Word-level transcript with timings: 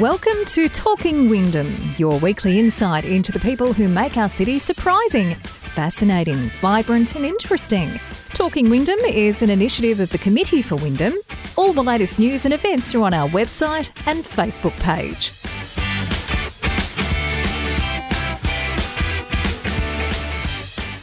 Welcome 0.00 0.46
to 0.46 0.70
Talking 0.70 1.28
Wyndham, 1.28 1.94
your 1.98 2.18
weekly 2.18 2.58
insight 2.58 3.04
into 3.04 3.30
the 3.30 3.38
people 3.38 3.74
who 3.74 3.90
make 3.90 4.16
our 4.16 4.28
city 4.28 4.58
surprising, 4.58 5.34
fascinating, 5.34 6.48
vibrant, 6.48 7.14
and 7.14 7.26
interesting. 7.26 8.00
Talking 8.32 8.70
Wyndham 8.70 8.98
is 9.00 9.42
an 9.42 9.50
initiative 9.50 10.00
of 10.00 10.08
the 10.08 10.16
Committee 10.16 10.62
for 10.62 10.76
Wyndham. 10.76 11.12
All 11.56 11.74
the 11.74 11.82
latest 11.82 12.18
news 12.18 12.46
and 12.46 12.54
events 12.54 12.94
are 12.94 13.02
on 13.02 13.12
our 13.12 13.28
website 13.28 13.90
and 14.06 14.24
Facebook 14.24 14.74
page. 14.80 15.30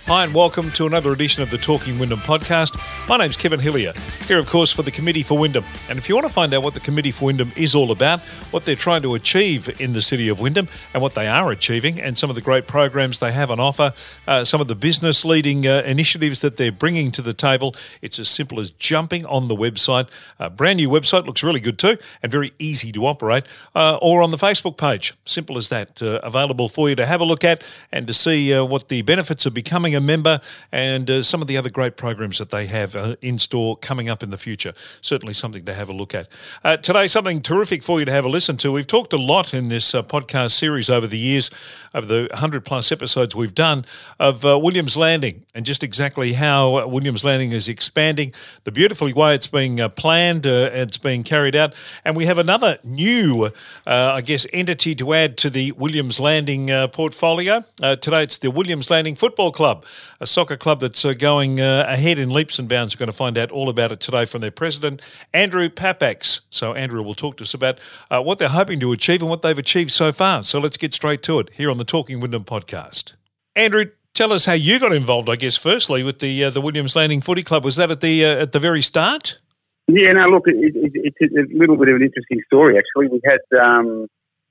Hi, 0.08 0.24
and 0.24 0.34
welcome 0.34 0.72
to 0.72 0.88
another 0.88 1.14
edition 1.14 1.44
of 1.44 1.52
the 1.52 1.60
Talking 1.60 2.00
Wyndham 2.00 2.22
podcast. 2.22 2.76
My 3.10 3.18
name's 3.18 3.38
Kevin 3.38 3.60
Hillier, 3.60 3.94
here, 4.28 4.38
of 4.38 4.46
course, 4.46 4.72
for 4.72 4.84
the 4.84 4.92
Committee 4.92 5.24
for 5.24 5.36
Wyndham. 5.36 5.66
And 5.90 5.98
if 5.98 6.08
you 6.08 6.14
want 6.14 6.28
to 6.28 6.32
find 6.32 6.54
out 6.54 6.62
what 6.62 6.76
the 6.76 6.80
Committee 6.80 7.10
for 7.10 7.26
Wyndham 7.26 7.52
is 7.56 7.74
all 7.74 7.90
about, 7.90 8.22
what 8.52 8.66
they're 8.66 8.76
trying 8.76 9.02
to 9.02 9.16
achieve 9.16 9.82
in 9.82 9.94
the 9.94 10.02
city 10.04 10.30
of 10.30 10.40
Wyndham, 10.40 10.68
and 10.94 11.02
what 11.02 11.16
they 11.16 11.28
are 11.28 11.50
achieving, 11.50 12.00
and 12.00 12.16
some 12.16 12.30
of 12.30 12.36
the 12.36 12.42
great 12.44 12.68
programs 12.68 13.18
they 13.18 13.32
have 13.32 13.50
on 13.50 13.60
offer, 13.60 13.94
uh, 14.28 14.44
some 14.44 14.62
of 14.62 14.68
the 14.68 14.76
business 14.76 15.26
leading 15.26 15.66
uh, 15.66 15.82
initiatives 15.88 16.42
that 16.42 16.58
they're 16.58 16.72
bringing 16.72 17.12
to 17.14 17.24
the 17.24 17.34
table, 17.34 17.76
it's 18.04 18.20
as 18.20 18.30
simple 18.30 18.60
as 18.60 18.70
jumping 18.70 19.26
on 19.26 19.48
the 19.48 19.56
website. 19.56 20.08
A 20.38 20.52
brand 20.52 20.78
new 20.78 20.88
website 20.88 21.26
looks 21.26 21.42
really 21.42 21.60
good 21.60 21.80
too, 21.80 21.98
and 22.22 22.32
very 22.32 22.52
easy 22.60 22.92
to 22.92 23.08
operate, 23.08 23.44
uh, 23.74 23.98
or 24.04 24.22
on 24.22 24.30
the 24.30 24.38
Facebook 24.38 24.78
page. 24.78 25.16
Simple 25.26 25.58
as 25.58 25.70
that. 25.70 26.00
Uh, 26.00 26.20
available 26.22 26.70
for 26.70 26.88
you 26.88 26.96
to 26.96 27.08
have 27.08 27.22
a 27.22 27.26
look 27.26 27.44
at 27.44 27.64
and 27.92 28.06
to 28.06 28.14
see 28.14 28.54
uh, 28.54 28.64
what 28.64 28.90
the 28.90 29.02
benefits 29.02 29.48
of 29.48 29.54
becoming 29.56 29.96
a 29.96 30.00
member 30.00 30.40
and 30.72 31.26
some 31.26 31.42
of 31.42 31.48
the 31.48 31.58
other 31.58 31.72
great 31.72 31.98
programs 31.98 32.38
that 32.38 32.52
they 32.52 32.68
have 32.68 32.99
uh, 33.00 33.16
in 33.22 33.38
store 33.38 33.78
coming 33.78 34.10
up 34.10 34.22
in 34.22 34.30
the 34.30 34.38
future. 34.38 34.74
Certainly 35.02 35.34
something 35.34 35.66
to 35.66 35.74
have 35.74 35.90
a 35.90 35.94
look 35.94 36.14
at. 36.14 36.28
Uh, 36.64 36.78
today, 36.78 37.08
something 37.08 37.42
terrific 37.42 37.82
for 37.84 38.00
you 38.00 38.06
to 38.06 38.12
have 38.12 38.26
a 38.26 38.30
listen 38.30 38.58
to. 38.58 38.72
We've 38.72 38.86
talked 38.86 39.14
a 39.14 39.18
lot 39.18 39.54
in 39.54 39.70
this 39.70 39.96
uh, 39.96 40.04
podcast 40.04 40.52
series 40.52 40.90
over 40.90 41.08
the 41.08 41.18
years, 41.18 41.50
over 41.94 42.06
the 42.06 42.28
100 42.32 42.66
plus 42.66 42.92
episodes 42.92 43.36
we've 43.36 43.56
done, 43.56 43.86
of 44.20 44.46
uh, 44.46 44.60
Williams 44.60 44.98
Landing 44.98 45.46
and 45.56 45.66
just 45.66 45.84
exactly 45.84 46.34
how 46.34 46.78
uh, 46.78 46.88
Williams 46.88 47.24
Landing 47.24 47.52
is 47.52 47.70
expanding, 47.70 48.34
the 48.66 48.72
beautiful 48.72 49.12
way 49.14 49.34
it's 49.34 49.48
being 49.48 49.78
planned, 49.92 50.46
it's 50.46 50.98
being 50.98 51.24
carried 51.24 51.56
out. 51.56 51.74
And 52.04 52.16
we 52.16 52.26
have 52.26 52.38
another 52.38 52.78
new, 52.84 53.52
I 53.86 54.22
guess, 54.22 54.46
entity 54.54 54.94
to 54.96 55.14
add 55.14 55.38
to 55.38 55.50
the 55.50 55.72
Williams 55.72 56.20
Landing 56.20 56.68
portfolio. 56.90 57.64
today, 57.80 58.24
it's 58.24 58.38
the 58.38 58.52
Williams 58.52 58.90
Landing 58.90 59.16
Football 59.16 59.52
Club 59.52 59.86
a 60.20 60.28
soccer 60.28 60.58
club 60.58 60.82
that's 60.82 61.06
uh, 61.06 61.14
going 61.14 61.62
uh, 61.62 61.86
ahead 61.88 62.20
in 62.20 62.30
leaps 62.30 62.60
and 62.60 62.68
bounds. 62.68 62.89
We're 62.96 63.00
going 63.00 63.12
to 63.12 63.18
find 63.18 63.38
out 63.38 63.52
all 63.52 63.70
about 63.70 63.92
it 63.92 64.00
today 64.00 64.26
from 64.26 64.42
their 64.42 64.52
president, 64.52 65.02
Andrew 65.34 65.70
Papax. 65.70 66.42
So, 66.50 66.74
Andrew 66.74 67.02
will 67.02 67.16
talk 67.16 67.38
to 67.38 67.44
us 67.44 67.54
about 67.54 67.80
uh, 68.10 68.22
what 68.22 68.40
they're 68.40 68.50
hoping 68.50 68.80
to 68.82 68.92
achieve 68.92 69.22
and 69.22 69.30
what 69.30 69.42
they've 69.42 69.58
achieved 69.58 69.92
so 69.92 70.12
far. 70.12 70.44
So, 70.44 70.60
let's 70.60 70.78
get 70.78 70.94
straight 70.94 71.24
to 71.24 71.40
it 71.40 71.50
here 71.54 71.70
on 71.70 71.78
the 71.78 71.86
Talking 71.86 72.20
Wyndham 72.20 72.44
podcast. 72.44 73.14
Andrew, 73.56 73.86
tell 74.14 74.34
us 74.34 74.46
how 74.46 74.54
you 74.54 74.80
got 74.80 74.94
involved. 74.94 75.30
I 75.30 75.36
guess 75.36 75.58
firstly 75.58 76.04
with 76.04 76.20
the 76.20 76.46
uh, 76.46 76.50
the 76.50 76.62
Williams 76.62 76.96
Landing 76.96 77.22
Footy 77.22 77.44
Club. 77.44 77.64
Was 77.64 77.76
that 77.78 77.92
at 77.92 78.02
the 78.02 78.26
uh, 78.26 78.44
at 78.44 78.52
the 78.52 78.60
very 78.60 78.82
start? 78.82 79.40
Yeah, 79.88 80.12
no, 80.14 80.28
look, 80.28 80.44
it, 80.46 80.76
it, 80.76 81.14
it's 81.20 81.34
a 81.34 81.58
little 81.58 81.76
bit 81.76 81.90
of 81.90 81.96
an 81.96 82.04
interesting 82.04 82.42
story 82.46 82.78
actually. 82.78 83.08
We 83.08 83.22
had 83.26 83.60
um, 83.60 84.08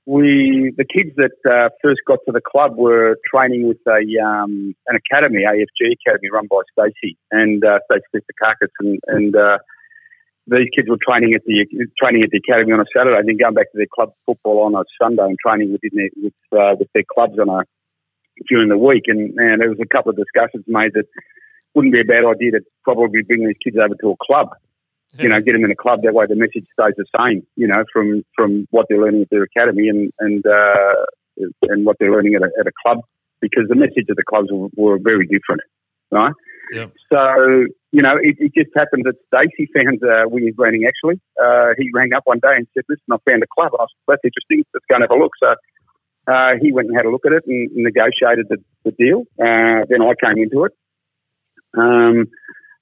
we 0.09 0.73
the 0.75 0.85
kids 0.85 1.11
that 1.17 1.37
uh, 1.45 1.69
first 1.83 2.01
got 2.07 2.17
to 2.25 2.31
the 2.31 2.41
club 2.41 2.75
were 2.75 3.17
training 3.29 3.67
with 3.67 3.77
a 3.87 4.01
um, 4.25 4.73
an 4.87 4.97
academy, 4.97 5.43
AFG 5.45 5.93
academy, 6.01 6.29
run 6.33 6.47
by 6.49 6.61
Stacey 6.73 7.15
and 7.29 7.63
uh, 7.63 7.77
Stacey 7.85 8.25
Carcass, 8.41 8.71
and, 8.79 8.99
and 9.05 9.35
uh, 9.35 9.59
these 10.47 10.65
kids 10.75 10.89
were 10.89 10.97
training 10.97 11.35
at 11.35 11.43
the 11.45 11.63
training 12.01 12.23
at 12.23 12.31
the 12.31 12.41
academy 12.41 12.73
on 12.73 12.79
a 12.79 12.89
Saturday, 12.95 13.19
and 13.19 13.29
then 13.29 13.37
going 13.37 13.53
back 13.53 13.71
to 13.71 13.77
their 13.77 13.91
club 13.93 14.09
football 14.25 14.65
on 14.65 14.73
a 14.73 14.83
Sunday 14.99 15.21
and 15.21 15.37
training 15.45 15.71
within 15.71 15.91
their, 15.93 16.09
with 16.17 16.59
uh, 16.59 16.75
with 16.79 16.89
their 16.95 17.05
clubs 17.05 17.37
on 17.37 17.47
a 17.47 17.61
during 18.49 18.69
the 18.69 18.79
week. 18.79 19.03
And, 19.05 19.37
and 19.37 19.61
there 19.61 19.69
was 19.69 19.77
a 19.79 19.95
couple 19.95 20.09
of 20.09 20.17
discussions 20.17 20.65
made 20.67 20.93
that 20.95 21.05
wouldn't 21.75 21.93
be 21.93 22.01
a 22.01 22.03
bad 22.03 22.25
idea 22.25 22.57
to 22.57 22.61
probably 22.83 23.21
bring 23.21 23.45
these 23.45 23.61
kids 23.63 23.77
over 23.77 23.93
to 24.01 24.09
a 24.09 24.25
club 24.25 24.49
you 25.17 25.27
know, 25.27 25.41
get 25.41 25.53
them 25.53 25.65
in 25.65 25.71
a 25.71 25.75
club. 25.75 26.01
That 26.03 26.13
way, 26.13 26.25
the 26.27 26.35
message 26.35 26.65
stays 26.79 26.93
the 26.97 27.05
same. 27.17 27.45
You 27.55 27.67
know, 27.67 27.83
from 27.91 28.23
from 28.35 28.67
what 28.71 28.85
they're 28.89 29.01
learning 29.01 29.23
at 29.23 29.29
their 29.31 29.43
academy 29.43 29.89
and 29.89 30.11
and 30.19 30.45
uh, 30.45 31.05
and 31.63 31.85
what 31.85 31.97
they're 31.99 32.11
learning 32.11 32.35
at 32.35 32.43
a, 32.43 32.49
at 32.59 32.67
a 32.67 32.71
club, 32.85 32.99
because 33.41 33.65
the 33.69 33.75
message 33.75 34.05
of 34.09 34.15
the 34.15 34.23
clubs 34.23 34.49
were, 34.51 34.69
were 34.75 34.99
very 35.01 35.25
different, 35.25 35.61
right? 36.11 36.33
Yep. 36.73 36.91
So 37.11 37.65
you 37.91 38.01
know, 38.03 38.13
it, 38.21 38.35
it 38.37 38.53
just 38.53 38.69
happened 38.75 39.05
that 39.05 39.15
Stacey 39.33 39.67
found 39.73 39.99
uh, 40.03 40.29
Williams 40.29 40.55
Landing. 40.59 40.85
Actually, 40.85 41.19
uh, 41.41 41.73
he 41.77 41.89
rang 41.93 42.13
up 42.13 42.23
one 42.25 42.39
day 42.39 42.53
and 42.55 42.67
said, 42.75 42.83
"Listen, 42.87 43.05
I 43.11 43.17
found 43.27 43.41
a 43.41 43.47
club." 43.47 43.71
I 43.73 43.85
said, 43.85 44.05
"That's 44.07 44.21
interesting. 44.23 44.63
Let's 44.73 44.85
go 44.87 44.95
and 44.95 45.03
have 45.03 45.11
a 45.11 45.21
look." 45.21 45.31
So. 45.41 45.55
Uh, 46.27 46.53
he 46.61 46.71
went 46.71 46.87
and 46.87 46.95
had 46.95 47.07
a 47.07 47.09
look 47.09 47.25
at 47.25 47.31
it 47.31 47.43
and 47.47 47.71
negotiated 47.73 48.45
the, 48.49 48.57
the 48.85 48.91
deal. 48.91 49.21
Uh, 49.41 49.81
then 49.89 50.03
I 50.03 50.13
came 50.23 50.37
into 50.37 50.65
it. 50.65 50.73
Um, 51.75 52.27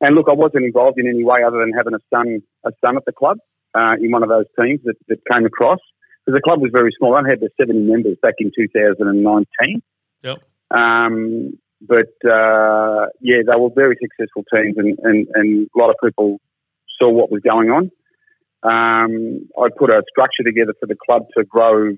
and 0.02 0.16
look, 0.16 0.28
I 0.30 0.34
wasn't 0.34 0.66
involved 0.66 1.00
in 1.00 1.08
any 1.08 1.24
way 1.24 1.40
other 1.46 1.60
than 1.60 1.72
having 1.76 1.94
a 1.94 2.00
son, 2.14 2.42
a 2.66 2.72
son 2.84 2.98
at 2.98 3.06
the 3.06 3.12
club 3.12 3.38
uh, 3.74 3.96
in 4.00 4.12
one 4.12 4.24
of 4.24 4.30
those 4.30 4.46
teams 4.60 4.82
that, 4.84 4.96
that 5.08 5.20
came 5.32 5.46
across. 5.46 5.80
Because 6.26 6.38
the 6.38 6.42
club 6.44 6.62
was 6.62 6.72
very 6.74 6.92
small. 6.98 7.16
I 7.16 7.28
had 7.28 7.40
the 7.40 7.50
70 7.60 7.80
members 7.80 8.18
back 8.22 8.36
in 8.40 8.52
2019. 8.56 9.82
Yep. 10.24 10.38
Um, 10.72 11.58
but 11.82 12.14
uh, 12.30 13.08
yeah, 13.22 13.42
they 13.46 13.58
were 13.58 13.70
very 13.74 13.96
successful 14.02 14.44
teams, 14.54 14.78
and, 14.78 14.98
and, 15.04 15.28
and 15.34 15.70
a 15.74 15.80
lot 15.80 15.90
of 15.90 15.96
people 16.04 16.40
saw 17.00 17.10
what 17.10 17.32
was 17.32 17.42
going 17.42 17.70
on. 17.70 17.92
Um, 18.64 19.48
I 19.58 19.68
put 19.78 19.92
a 19.92 20.04
structure 20.10 20.44
together 20.44 20.74
for 20.80 20.88
the 20.88 20.96
club 20.96 21.28
to 21.38 21.44
grow 21.44 21.92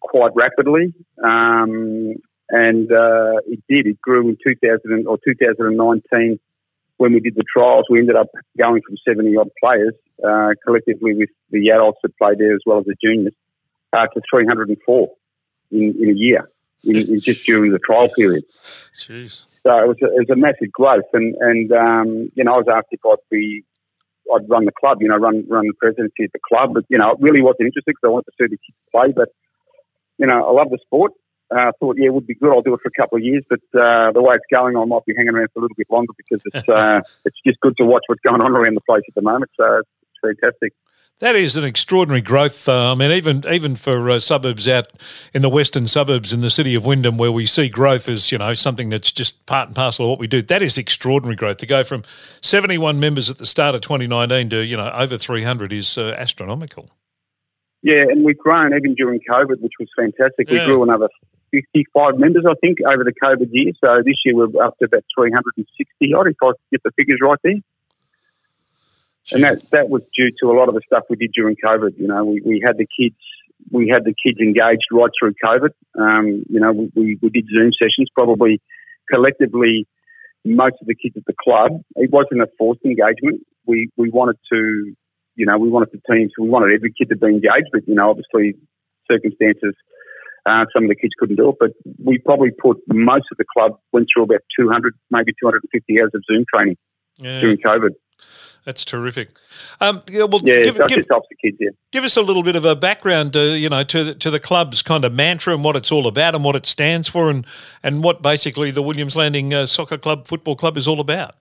quite 0.00 0.32
rapidly, 0.34 0.92
um, 1.24 2.14
and 2.48 2.92
uh, 2.92 3.38
it 3.46 3.62
did. 3.68 3.86
It 3.86 4.00
grew 4.00 4.28
in 4.28 4.36
2000 4.44 5.06
or 5.06 5.18
2019 5.24 6.40
when 7.00 7.14
we 7.14 7.20
did 7.20 7.34
the 7.34 7.44
trials, 7.50 7.86
we 7.88 7.98
ended 7.98 8.14
up 8.14 8.28
going 8.58 8.82
from 8.86 8.94
70 9.08 9.34
odd 9.34 9.48
players 9.58 9.94
uh, 10.22 10.50
collectively 10.62 11.14
with 11.14 11.30
the 11.50 11.70
adults 11.70 11.98
that 12.02 12.14
played 12.18 12.38
there 12.38 12.54
as 12.54 12.60
well 12.66 12.80
as 12.80 12.84
the 12.84 12.94
juniors 13.02 13.32
uh, 13.94 14.06
to 14.12 14.20
304 14.30 15.08
in, 15.70 15.80
in 15.98 16.10
a 16.10 16.12
year, 16.12 16.50
in, 16.84 16.96
in 16.96 17.18
just 17.18 17.46
during 17.46 17.72
the 17.72 17.78
trial 17.78 18.10
period. 18.10 18.44
Jeez. 18.94 19.46
So 19.62 19.70
it 19.78 19.88
was, 19.88 19.96
a, 20.02 20.06
it 20.08 20.28
was 20.28 20.30
a 20.30 20.36
massive 20.36 20.70
growth, 20.72 21.08
and 21.14 21.34
and 21.40 21.72
um, 21.72 22.32
you 22.34 22.44
know 22.44 22.54
I 22.54 22.58
was 22.58 22.66
asked 22.70 22.88
if 22.90 23.00
I'd 23.06 23.16
be 23.30 23.64
I'd 24.34 24.48
run 24.48 24.66
the 24.66 24.72
club, 24.72 24.98
you 25.00 25.08
know, 25.08 25.16
run 25.16 25.46
run 25.48 25.66
the 25.66 25.74
presidency 25.78 26.24
of 26.24 26.32
the 26.32 26.40
club, 26.46 26.74
but 26.74 26.84
you 26.90 26.98
know 26.98 27.12
it 27.12 27.18
really 27.20 27.40
wasn't 27.40 27.66
interesting 27.66 27.92
because 27.92 28.08
I 28.08 28.12
wanted 28.12 28.26
to 28.26 28.32
see 28.38 28.46
the 28.46 28.58
kids 28.58 28.78
play, 28.92 29.12
but 29.16 29.28
you 30.18 30.26
know 30.26 30.46
I 30.46 30.52
love 30.52 30.68
the 30.70 30.78
sport, 30.82 31.12
uh, 31.50 31.72
thought, 31.80 31.96
yeah, 31.98 32.06
it 32.06 32.14
would 32.14 32.26
be 32.26 32.34
good. 32.34 32.50
I'll 32.50 32.62
do 32.62 32.74
it 32.74 32.80
for 32.80 32.88
a 32.88 33.00
couple 33.00 33.18
of 33.18 33.24
years, 33.24 33.44
but 33.48 33.60
uh, 33.78 34.12
the 34.12 34.22
way 34.22 34.34
it's 34.34 34.44
going, 34.50 34.76
I 34.76 34.84
might 34.84 35.04
be 35.04 35.14
hanging 35.16 35.34
around 35.34 35.48
for 35.52 35.60
a 35.60 35.62
little 35.62 35.76
bit 35.76 35.88
longer 35.90 36.12
because 36.16 36.42
it's 36.46 36.68
uh, 36.68 37.00
it's 37.24 37.36
just 37.44 37.60
good 37.60 37.76
to 37.78 37.84
watch 37.84 38.02
what's 38.06 38.20
going 38.22 38.40
on 38.40 38.52
around 38.52 38.74
the 38.74 38.80
place 38.82 39.02
at 39.08 39.14
the 39.14 39.22
moment. 39.22 39.50
So 39.56 39.82
it's 39.82 40.40
fantastic. 40.40 40.72
That 41.20 41.36
is 41.36 41.54
an 41.54 41.64
extraordinary 41.64 42.22
growth. 42.22 42.66
Uh, 42.66 42.92
I 42.92 42.94
mean, 42.94 43.10
even 43.10 43.42
even 43.50 43.74
for 43.76 44.10
uh, 44.10 44.18
suburbs 44.20 44.66
out 44.66 44.86
in 45.34 45.42
the 45.42 45.50
western 45.50 45.86
suburbs 45.86 46.32
in 46.32 46.40
the 46.40 46.48
city 46.48 46.74
of 46.74 46.86
Wyndham, 46.86 47.18
where 47.18 47.30
we 47.30 47.44
see 47.44 47.68
growth 47.68 48.08
as 48.08 48.32
you 48.32 48.38
know 48.38 48.54
something 48.54 48.88
that's 48.88 49.12
just 49.12 49.44
part 49.44 49.68
and 49.68 49.76
parcel 49.76 50.06
of 50.06 50.10
what 50.10 50.18
we 50.18 50.26
do. 50.26 50.40
That 50.40 50.62
is 50.62 50.78
extraordinary 50.78 51.36
growth. 51.36 51.58
To 51.58 51.66
go 51.66 51.84
from 51.84 52.04
seventy 52.40 52.78
one 52.78 53.00
members 53.00 53.28
at 53.28 53.36
the 53.36 53.44
start 53.44 53.74
of 53.74 53.82
twenty 53.82 54.06
nineteen 54.06 54.48
to 54.48 54.64
you 54.64 54.78
know 54.78 54.90
over 54.94 55.18
three 55.18 55.42
hundred 55.42 55.74
is 55.74 55.98
uh, 55.98 56.14
astronomical. 56.16 56.88
Yeah, 57.82 58.00
and 58.00 58.24
we've 58.24 58.38
grown 58.38 58.74
even 58.74 58.94
during 58.94 59.20
COVID, 59.28 59.60
which 59.60 59.72
was 59.78 59.88
fantastic. 59.94 60.48
Yeah. 60.48 60.60
We 60.60 60.66
grew 60.66 60.82
another 60.82 61.08
55 61.50 62.18
members, 62.18 62.44
I 62.48 62.54
think, 62.60 62.78
over 62.86 63.04
the 63.04 63.12
COVID 63.12 63.48
year. 63.50 63.72
So 63.84 64.02
this 64.04 64.16
year 64.24 64.34
we're 64.36 64.62
up 64.62 64.78
to 64.78 64.84
about 64.86 65.04
360 65.16 66.14
odd, 66.14 66.26
if 66.28 66.36
I 66.42 66.52
get 66.70 66.82
the 66.82 66.90
figures 66.96 67.18
right 67.22 67.38
there. 67.42 67.54
Jeez. 69.26 69.32
And 69.34 69.44
that 69.44 69.70
that 69.70 69.90
was 69.90 70.02
due 70.16 70.30
to 70.40 70.50
a 70.50 70.56
lot 70.56 70.68
of 70.68 70.74
the 70.74 70.80
stuff 70.86 71.04
we 71.10 71.16
did 71.16 71.32
during 71.32 71.56
COVID. 71.62 71.98
You 71.98 72.08
know, 72.08 72.24
we, 72.24 72.40
we 72.44 72.62
had 72.64 72.78
the 72.78 72.86
kids 72.86 73.16
we 73.70 73.88
had 73.88 74.04
the 74.04 74.14
kids 74.14 74.38
engaged 74.40 74.86
right 74.90 75.10
through 75.18 75.34
COVID. 75.44 75.70
Um, 75.98 76.44
you 76.48 76.60
know, 76.60 76.72
we, 76.72 77.18
we 77.20 77.28
did 77.28 77.46
Zoom 77.52 77.70
sessions, 77.80 78.08
probably 78.14 78.60
collectively 79.12 79.86
most 80.44 80.76
of 80.80 80.86
the 80.86 80.94
kids 80.94 81.16
at 81.16 81.24
the 81.26 81.34
club. 81.38 81.82
It 81.96 82.10
wasn't 82.10 82.40
a 82.42 82.48
forced 82.58 82.84
engagement. 82.84 83.46
We 83.66 83.90
we 83.96 84.08
wanted 84.10 84.38
to, 84.52 84.94
you 85.36 85.46
know, 85.46 85.58
we 85.58 85.68
wanted 85.68 85.90
the 85.92 86.00
teams, 86.12 86.32
we 86.38 86.48
wanted 86.48 86.74
every 86.74 86.92
kid 86.96 87.10
to 87.10 87.16
be 87.16 87.26
engaged, 87.26 87.68
but 87.72 87.86
you 87.86 87.94
know, 87.94 88.10
obviously 88.10 88.54
circumstances 89.10 89.74
uh, 90.50 90.66
some 90.72 90.84
of 90.84 90.88
the 90.88 90.96
kids 90.96 91.12
couldn't 91.18 91.36
do 91.36 91.50
it, 91.50 91.56
but 91.60 91.70
we 92.02 92.18
probably 92.18 92.50
put 92.50 92.78
most 92.88 93.26
of 93.30 93.38
the 93.38 93.44
club 93.56 93.78
went 93.92 94.08
through 94.12 94.24
about 94.24 94.40
200, 94.58 94.94
maybe 95.10 95.32
250 95.40 96.00
hours 96.00 96.10
of 96.14 96.22
Zoom 96.30 96.44
training 96.52 96.76
yeah. 97.18 97.40
during 97.40 97.58
COVID. 97.58 97.90
That's 98.64 98.84
terrific. 98.84 99.30
Um, 99.80 100.02
yeah, 100.10 100.24
well, 100.24 100.42
yeah, 100.44 100.62
give, 100.62 100.76
give, 100.86 101.06
kids. 101.42 101.56
Yeah. 101.58 101.70
Give 101.92 102.04
us 102.04 102.16
a 102.16 102.20
little 102.20 102.42
bit 102.42 102.56
of 102.56 102.64
a 102.66 102.76
background, 102.76 103.34
uh, 103.34 103.40
you 103.40 103.70
know, 103.70 103.84
to 103.84 104.04
the, 104.04 104.14
to 104.14 104.30
the 104.30 104.40
club's 104.40 104.82
kind 104.82 105.04
of 105.04 105.14
mantra 105.14 105.54
and 105.54 105.64
what 105.64 105.76
it's 105.76 105.90
all 105.90 106.06
about 106.06 106.34
and 106.34 106.44
what 106.44 106.56
it 106.56 106.66
stands 106.66 107.08
for, 107.08 107.30
and 107.30 107.46
and 107.82 108.04
what 108.04 108.20
basically 108.20 108.70
the 108.70 108.82
Williams 108.82 109.16
Landing 109.16 109.54
uh, 109.54 109.64
Soccer 109.64 109.96
Club 109.96 110.26
Football 110.26 110.56
Club 110.56 110.76
is 110.76 110.86
all 110.86 111.00
about. 111.00 111.36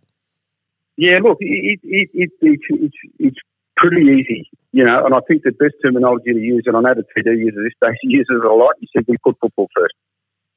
Yeah, 0.96 1.20
look, 1.22 1.38
it, 1.42 1.80
it, 1.84 2.10
it, 2.14 2.32
it's, 2.42 2.96
it's 3.20 3.38
pretty 3.80 4.06
easy, 4.06 4.50
you 4.72 4.84
know. 4.84 5.06
And 5.06 5.16
I 5.16 5.20
think 5.28 5.44
the 5.44 5.52
best 5.52 5.76
terminology 5.84 6.34
to 6.34 6.40
use, 6.40 6.64
and 6.66 6.76
I 6.76 6.81
know 6.81 6.94
the 6.94 7.04
TD 7.04 7.38
uses 7.38 7.60
this 7.64 7.74
day, 7.81 7.96
uses 8.04 8.28
it 8.30 8.46
a 8.46 8.54
lot. 8.54 8.76
He 8.80 8.88
said 8.94 9.06
we 9.08 9.18
put 9.24 9.38
football 9.42 9.70
first. 9.76 9.96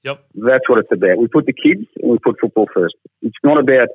Yep. 0.05 0.25
That's 0.35 0.69
what 0.69 0.79
it's 0.81 0.91
about. 0.91 1.19
We 1.19 1.29
put 1.29 1.47
the 1.47 1.53
kids 1.53 1.87
and 2.03 2.11
we 2.11 2.19
put 2.19 2.37
football 2.41 2.67
first. 2.75 2.97
It's 3.23 3.39
not 3.45 3.59
about 3.59 3.89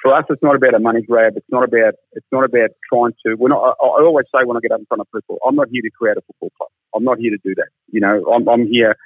for 0.00 0.14
us. 0.14 0.24
It's 0.30 0.42
not 0.42 0.54
about 0.54 0.74
a 0.74 0.78
money 0.78 1.02
grab. 1.02 1.34
It's 1.36 1.50
not 1.50 1.64
about. 1.64 1.94
It's 2.12 2.26
not 2.30 2.44
about 2.44 2.70
trying 2.88 3.12
to. 3.26 3.34
We're 3.34 3.48
not. 3.48 3.76
I, 3.82 3.86
I 3.86 4.04
always 4.06 4.26
say 4.34 4.44
when 4.44 4.56
I 4.56 4.60
get 4.60 4.72
up 4.72 4.80
in 4.80 4.86
front 4.86 5.00
of 5.00 5.08
people, 5.12 5.38
I'm 5.46 5.56
not 5.56 5.68
here 5.70 5.82
to 5.82 5.90
create 5.90 6.16
a 6.16 6.22
football 6.22 6.50
club. 6.56 6.70
I'm 6.94 7.04
not 7.04 7.18
here 7.18 7.30
to 7.30 7.38
do 7.42 7.54
that. 7.56 7.68
You 7.90 8.00
know, 8.00 8.32
I'm, 8.32 8.48
I'm 8.48 8.66
here. 8.66 8.96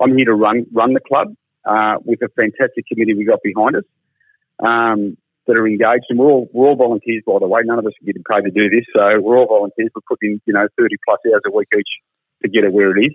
I'm 0.00 0.16
here 0.16 0.26
to 0.26 0.34
run 0.34 0.66
run 0.72 0.94
the 0.94 1.00
club 1.00 1.34
uh, 1.64 1.96
with 2.04 2.22
a 2.22 2.28
fantastic 2.30 2.86
committee 2.86 3.14
we 3.14 3.24
got 3.24 3.40
behind 3.42 3.76
us 3.76 3.84
um, 4.64 5.16
that 5.46 5.56
are 5.56 5.66
engaged, 5.66 6.06
and 6.08 6.18
we're 6.18 6.30
all 6.30 6.48
we're 6.52 6.68
all 6.68 6.76
volunteers 6.76 7.22
by 7.26 7.38
the 7.40 7.48
way. 7.48 7.60
None 7.64 7.78
of 7.78 7.86
us 7.86 7.92
are 8.00 8.06
getting 8.06 8.22
paid 8.28 8.42
to 8.42 8.50
do 8.50 8.70
this, 8.70 8.86
so 8.94 9.20
we're 9.20 9.38
all 9.38 9.46
volunteers. 9.46 9.90
We're 9.94 10.02
putting 10.08 10.40
you 10.46 10.54
know 10.54 10.68
30 10.78 10.96
plus 11.04 11.18
hours 11.26 11.42
a 11.46 11.56
week 11.56 11.68
each 11.76 11.88
to 12.42 12.48
get 12.48 12.64
it 12.64 12.72
where 12.72 12.96
it 12.96 13.04
is. 13.04 13.12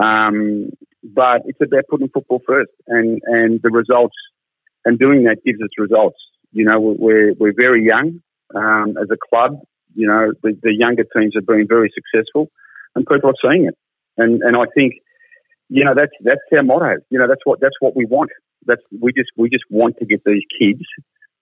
Um, 0.00 0.70
but 1.02 1.42
it's 1.46 1.60
about 1.60 1.84
putting 1.90 2.08
football 2.08 2.42
first, 2.46 2.70
and 2.86 3.20
and 3.24 3.60
the 3.62 3.70
results, 3.70 4.16
and 4.84 4.98
doing 4.98 5.24
that 5.24 5.38
gives 5.44 5.60
us 5.62 5.70
results. 5.78 6.18
You 6.52 6.64
know, 6.64 6.78
we're 6.78 7.32
we're 7.38 7.54
very 7.56 7.84
young 7.84 8.20
um, 8.54 8.96
as 9.00 9.08
a 9.10 9.16
club. 9.30 9.60
You 9.94 10.06
know, 10.06 10.32
the, 10.42 10.56
the 10.62 10.74
younger 10.74 11.04
teams 11.16 11.32
have 11.34 11.46
been 11.46 11.66
very 11.66 11.90
successful, 11.94 12.50
and 12.94 13.06
people 13.06 13.30
are 13.30 13.50
seeing 13.50 13.66
it. 13.66 13.76
And 14.16 14.42
and 14.42 14.56
I 14.56 14.64
think, 14.76 14.94
you 15.68 15.84
know, 15.84 15.94
that's 15.96 16.12
that's 16.22 16.40
our 16.52 16.62
motto. 16.62 16.96
You 17.10 17.18
know, 17.18 17.26
that's 17.26 17.44
what 17.44 17.60
that's 17.60 17.76
what 17.80 17.96
we 17.96 18.04
want. 18.04 18.30
That's 18.66 18.82
we 19.00 19.12
just 19.12 19.30
we 19.36 19.48
just 19.48 19.64
want 19.70 19.96
to 19.98 20.06
get 20.06 20.22
these 20.24 20.42
kids 20.60 20.84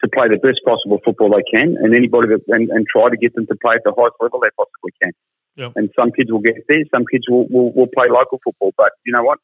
to 0.04 0.08
play 0.08 0.28
the 0.28 0.36
best 0.36 0.60
possible 0.64 1.00
football 1.04 1.30
they 1.30 1.44
can, 1.48 1.76
and 1.80 1.94
anybody 1.94 2.28
that 2.28 2.44
and, 2.48 2.68
and 2.70 2.86
try 2.86 3.08
to 3.08 3.16
get 3.16 3.34
them 3.34 3.46
to 3.46 3.56
play 3.56 3.74
at 3.74 3.84
the 3.84 3.94
highest 3.96 4.16
level 4.20 4.40
they 4.40 4.52
possibly 4.56 4.92
can. 5.00 5.12
Yep. 5.56 5.72
And 5.76 5.88
some 5.98 6.12
kids 6.12 6.30
will 6.30 6.44
get 6.44 6.56
there, 6.68 6.84
some 6.92 7.04
kids 7.10 7.24
will, 7.28 7.48
will, 7.48 7.72
will 7.72 7.88
play 7.88 8.06
local 8.12 8.40
football. 8.44 8.72
But 8.76 8.92
you 9.04 9.12
know 9.12 9.24
what? 9.24 9.38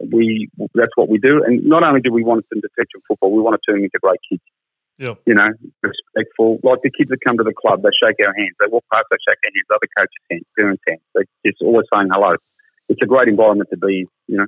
We 0.00 0.48
that's 0.74 0.94
what 0.94 1.08
we 1.08 1.18
do. 1.18 1.42
And 1.44 1.66
not 1.66 1.82
only 1.82 2.00
do 2.00 2.12
we 2.12 2.22
want 2.22 2.46
them 2.50 2.62
to 2.62 2.68
teach 2.78 2.88
them 2.94 3.02
football, 3.08 3.34
we 3.34 3.42
want 3.42 3.58
to 3.58 3.62
turn 3.66 3.82
them 3.82 3.84
into 3.84 3.98
great 4.00 4.20
kids. 4.30 4.42
Yep. 4.98 5.20
You 5.26 5.34
know, 5.34 5.48
respectful. 5.82 6.58
Like 6.62 6.80
the 6.82 6.90
kids 6.90 7.10
that 7.10 7.18
come 7.26 7.36
to 7.36 7.44
the 7.44 7.52
club, 7.52 7.82
they 7.82 7.92
shake 7.92 8.16
our 8.24 8.32
hands. 8.32 8.56
They 8.60 8.70
walk 8.70 8.84
past, 8.94 9.04
they 9.10 9.20
shake 9.20 9.42
our 9.42 9.52
hands. 9.52 9.68
Other 9.68 9.90
coaches' 9.98 10.26
hands, 10.30 10.46
parents' 10.56 10.82
hands. 10.88 11.02
They 11.14 11.22
just 11.44 11.60
always 11.60 11.84
saying 11.92 12.08
hello. 12.10 12.36
It's 12.88 13.02
a 13.02 13.06
great 13.06 13.28
environment 13.28 13.68
to 13.74 13.76
be. 13.76 14.06
You 14.28 14.38
know 14.38 14.46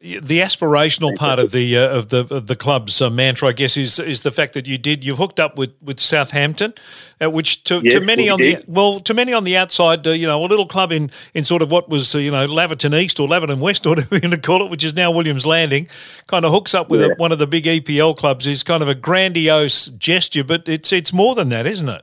the 0.00 0.38
aspirational 0.38 1.16
part 1.16 1.40
of 1.40 1.50
the 1.50 1.76
uh, 1.76 1.88
of 1.88 2.08
the 2.08 2.20
of 2.32 2.46
the 2.46 2.54
club's 2.54 3.02
uh, 3.02 3.10
mantra, 3.10 3.48
I 3.48 3.52
guess, 3.52 3.76
is 3.76 3.98
is 3.98 4.22
the 4.22 4.30
fact 4.30 4.54
that 4.54 4.66
you 4.66 4.78
did 4.78 5.02
you've 5.02 5.18
hooked 5.18 5.40
up 5.40 5.58
with, 5.58 5.74
with 5.82 5.98
Southampton, 5.98 6.72
uh, 7.20 7.28
which 7.30 7.64
to, 7.64 7.80
yes, 7.82 7.94
to 7.94 8.00
many 8.00 8.28
on 8.28 8.38
did. 8.38 8.62
the 8.62 8.70
well 8.70 9.00
to 9.00 9.12
many 9.12 9.32
on 9.32 9.42
the 9.42 9.56
outside, 9.56 10.06
uh, 10.06 10.10
you 10.10 10.26
know, 10.26 10.44
a 10.44 10.46
little 10.46 10.66
club 10.66 10.92
in, 10.92 11.10
in 11.34 11.44
sort 11.44 11.62
of 11.62 11.72
what 11.72 11.88
was 11.88 12.14
uh, 12.14 12.18
you 12.18 12.30
know 12.30 12.46
Laverton 12.46 12.98
East 13.00 13.18
or 13.18 13.26
Laverton 13.26 13.58
West 13.58 13.86
or 13.86 13.90
whatever 13.90 14.08
you're 14.12 14.20
going 14.20 14.30
to 14.30 14.38
call 14.38 14.64
it, 14.64 14.70
which 14.70 14.84
is 14.84 14.94
now 14.94 15.10
Williams 15.10 15.44
Landing, 15.44 15.88
kind 16.28 16.44
of 16.44 16.52
hooks 16.52 16.74
up 16.74 16.90
with 16.90 17.00
yeah. 17.00 17.08
a, 17.08 17.14
one 17.16 17.32
of 17.32 17.40
the 17.40 17.48
big 17.48 17.64
EPL 17.64 18.16
clubs. 18.16 18.46
Is 18.46 18.62
kind 18.62 18.82
of 18.82 18.88
a 18.88 18.94
grandiose 18.94 19.86
gesture, 19.86 20.44
but 20.44 20.68
it's 20.68 20.92
it's 20.92 21.12
more 21.12 21.34
than 21.34 21.48
that, 21.48 21.66
isn't 21.66 21.88
it? 21.88 22.02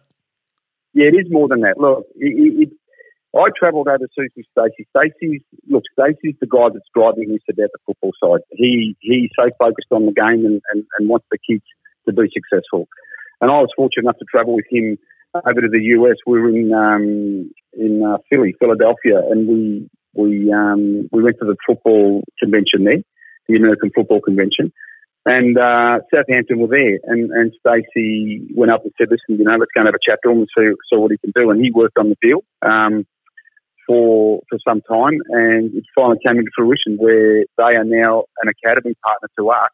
Yeah, 0.94 1.08
it 1.08 1.16
is 1.16 1.32
more 1.32 1.48
than 1.48 1.62
that. 1.62 1.78
Look, 1.78 2.08
it, 2.16 2.70
it, 2.70 2.70
I 3.36 3.48
travelled 3.58 3.88
overseas 3.88 4.32
with 4.36 4.46
Stacey. 4.52 4.88
Stacey's 4.96 5.42
look, 5.68 5.84
Stacey's 5.92 6.36
the 6.40 6.48
guy 6.48 6.70
that's 6.72 6.88
driving 6.96 7.30
this 7.30 7.44
about 7.50 7.70
the 7.74 7.80
football 7.86 8.14
side. 8.22 8.42
He 8.52 8.96
he's 9.02 9.30
so 9.38 9.50
focused 9.60 9.92
on 9.92 10.06
the 10.06 10.14
game 10.14 10.46
and, 10.46 10.62
and, 10.72 10.86
and 10.98 11.10
wants 11.10 11.26
the 11.32 11.38
kids 11.38 11.64
to 12.08 12.14
be 12.14 12.30
successful. 12.32 12.88
And 13.42 13.52
I 13.52 13.60
was 13.60 13.70
fortunate 13.76 14.04
enough 14.04 14.20
to 14.20 14.26
travel 14.32 14.56
with 14.56 14.66
him 14.70 14.98
over 15.36 15.62
to 15.62 15.68
the 15.68 15.84
US. 16.00 16.16
We 16.26 16.40
were 16.40 16.50
in 16.50 16.74
um, 16.74 17.52
in 17.74 18.04
uh, 18.04 18.18
Philly, 18.30 18.56
Philadelphia, 18.60 19.20
and 19.30 19.48
we 19.48 19.90
we 20.14 20.52
um, 20.54 21.10
we 21.12 21.22
went 21.22 21.38
to 21.40 21.46
the 21.46 21.58
football 21.68 22.24
convention 22.40 22.86
there, 22.86 23.04
the 23.50 23.58
American 23.58 23.92
Football 23.94 24.22
Convention. 24.22 24.72
And 25.28 25.58
uh, 25.58 26.00
Southampton 26.14 26.60
were 26.60 26.68
there, 26.68 27.00
and, 27.04 27.32
and 27.32 27.52
Stacey 27.60 28.46
went 28.56 28.72
up 28.72 28.84
and 28.84 28.94
said, 28.98 29.08
"Listen, 29.10 29.40
you 29.40 29.44
know, 29.44 29.58
let's 29.58 29.72
go 29.76 29.82
and 29.82 29.88
have 29.88 29.96
a 29.96 30.10
chat 30.10 30.20
to 30.24 30.30
him 30.30 30.38
and 30.38 30.48
see, 30.56 30.70
see 30.94 30.98
what 30.98 31.12
he 31.12 31.18
can 31.18 31.34
do." 31.36 31.50
And 31.50 31.60
he 31.60 31.72
worked 31.72 31.98
on 31.98 32.10
the 32.10 32.16
deal. 32.22 32.42
Um, 32.62 33.06
for 33.88 34.42
for 34.50 34.60
some 34.68 34.82
time, 34.82 35.20
and 35.30 35.74
it 35.76 35.84
finally 35.96 36.20
came 36.26 36.38
into 36.38 36.52
fruition 36.56 36.98
where 36.98 37.46
they 37.58 37.76
are 37.78 37.84
now 37.84 38.24
an 38.42 38.50
academy 38.50 38.96
partner 39.04 39.30
to 39.38 39.50
us 39.50 39.70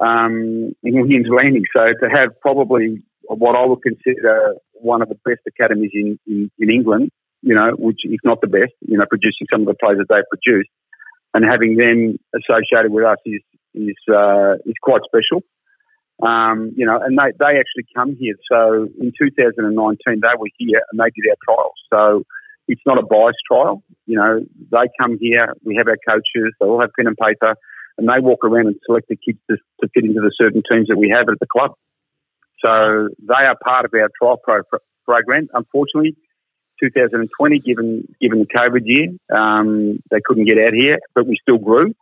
um, 0.00 0.72
in 0.82 1.00
Williams 1.00 1.28
Landing. 1.30 1.64
So 1.76 1.86
to 1.86 2.08
have 2.12 2.40
probably 2.40 3.02
what 3.22 3.56
I 3.56 3.64
would 3.64 3.82
consider 3.82 4.54
one 4.74 5.02
of 5.02 5.08
the 5.08 5.18
best 5.24 5.40
academies 5.48 5.90
in, 5.94 6.18
in, 6.26 6.50
in 6.58 6.70
England, 6.70 7.10
you 7.42 7.54
know, 7.54 7.70
which 7.78 8.00
if 8.04 8.20
not 8.24 8.40
the 8.40 8.48
best, 8.48 8.72
you 8.80 8.98
know, 8.98 9.06
producing 9.08 9.46
some 9.52 9.62
of 9.62 9.66
the 9.66 9.74
players 9.74 9.98
that 9.98 10.14
they 10.14 10.22
produced, 10.30 10.70
and 11.32 11.44
having 11.44 11.76
them 11.76 12.18
associated 12.34 12.92
with 12.92 13.04
us 13.04 13.18
is 13.26 13.42
is 13.74 13.96
uh, 14.12 14.54
is 14.66 14.74
quite 14.82 15.02
special. 15.04 15.42
Um, 16.22 16.72
you 16.76 16.86
know, 16.86 17.00
and 17.02 17.18
they, 17.18 17.32
they 17.38 17.58
actually 17.58 17.86
come 17.94 18.16
here. 18.16 18.36
So 18.50 18.86
in 19.00 19.12
2019, 19.18 19.96
they 20.06 20.28
were 20.38 20.46
here 20.56 20.80
and 20.92 21.00
they 21.00 21.10
did 21.10 21.28
our 21.28 21.36
trials. 21.44 21.74
So 21.92 22.22
it's 22.68 22.82
not 22.86 22.98
a 22.98 23.02
bias 23.02 23.36
trial. 23.50 23.82
You 24.06 24.16
know, 24.16 24.40
they 24.70 24.88
come 25.00 25.18
here, 25.20 25.54
we 25.64 25.76
have 25.76 25.88
our 25.88 25.98
coaches, 26.08 26.52
they 26.60 26.66
all 26.66 26.80
have 26.80 26.90
pen 26.96 27.06
and 27.06 27.16
paper, 27.16 27.56
and 27.98 28.08
they 28.08 28.20
walk 28.20 28.44
around 28.44 28.66
and 28.66 28.76
select 28.86 29.08
the 29.08 29.16
kids 29.16 29.38
to, 29.50 29.56
to 29.82 29.88
fit 29.94 30.04
into 30.04 30.20
the 30.20 30.32
certain 30.40 30.62
teams 30.70 30.88
that 30.88 30.96
we 30.96 31.12
have 31.14 31.28
at 31.28 31.38
the 31.40 31.46
club. 31.46 31.72
So 32.64 33.08
they 33.20 33.44
are 33.44 33.56
part 33.62 33.84
of 33.84 33.92
our 33.94 34.08
trial 34.20 34.38
pro- 34.42 34.78
program. 35.04 35.48
Unfortunately, 35.52 36.16
2020, 36.82 37.58
given 37.60 38.08
given 38.20 38.40
the 38.40 38.46
COVID 38.46 38.82
year, 38.84 39.08
um, 39.34 39.98
they 40.10 40.20
couldn't 40.24 40.46
get 40.46 40.58
out 40.58 40.72
here, 40.72 40.98
but 41.14 41.26
we 41.26 41.36
still 41.40 41.58
grew, 41.58 41.92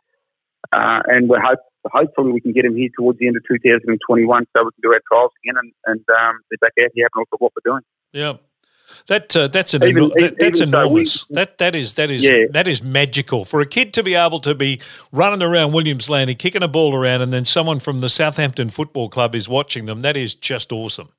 uh, 0.71 0.99
and 1.07 1.29
we're 1.29 1.41
hope, 1.41 1.59
hopefully 1.91 2.31
we 2.31 2.41
can 2.41 2.53
get 2.53 2.63
them 2.63 2.75
here 2.75 2.89
towards 2.97 3.19
the 3.19 3.27
end 3.27 3.35
of 3.37 3.43
2021, 3.47 4.45
so 4.55 4.63
we 4.63 4.71
can 4.71 4.81
do 4.81 4.93
our 4.93 5.01
trials 5.11 5.31
again 5.43 5.55
and, 5.61 5.73
and 5.85 5.99
um, 6.17 6.39
they're 6.49 6.57
back 6.61 6.73
out 6.81 6.91
here 6.95 7.05
having 7.05 7.11
a 7.15 7.19
look 7.19 7.29
at 7.33 7.41
what 7.41 7.51
we're 7.55 7.71
doing. 7.71 7.83
Yeah. 8.13 8.37
That 9.07 9.35
uh, 9.35 9.47
that's 9.47 9.73
an 9.73 9.83
even, 9.83 10.09
that, 10.15 10.35
that's 10.39 10.59
enormous. 10.59 11.27
We, 11.29 11.35
that 11.35 11.57
that 11.57 11.75
is 11.75 11.95
that 11.95 12.09
is 12.09 12.23
yeah. 12.23 12.45
that 12.51 12.67
is 12.67 12.81
magical 12.81 13.43
for 13.43 13.59
a 13.59 13.65
kid 13.65 13.93
to 13.95 14.03
be 14.03 14.15
able 14.15 14.39
to 14.41 14.55
be 14.55 14.79
running 15.11 15.41
around 15.41 15.73
Williams 15.73 16.09
Landing, 16.09 16.37
kicking 16.37 16.63
a 16.63 16.67
ball 16.67 16.95
around, 16.95 17.21
and 17.21 17.33
then 17.33 17.45
someone 17.45 17.79
from 17.79 17.99
the 17.99 18.09
Southampton 18.09 18.69
Football 18.69 19.09
Club 19.09 19.35
is 19.35 19.49
watching 19.49 19.85
them. 19.85 20.01
That 20.01 20.15
is 20.15 20.35
just 20.35 20.71
awesome. 20.71 21.09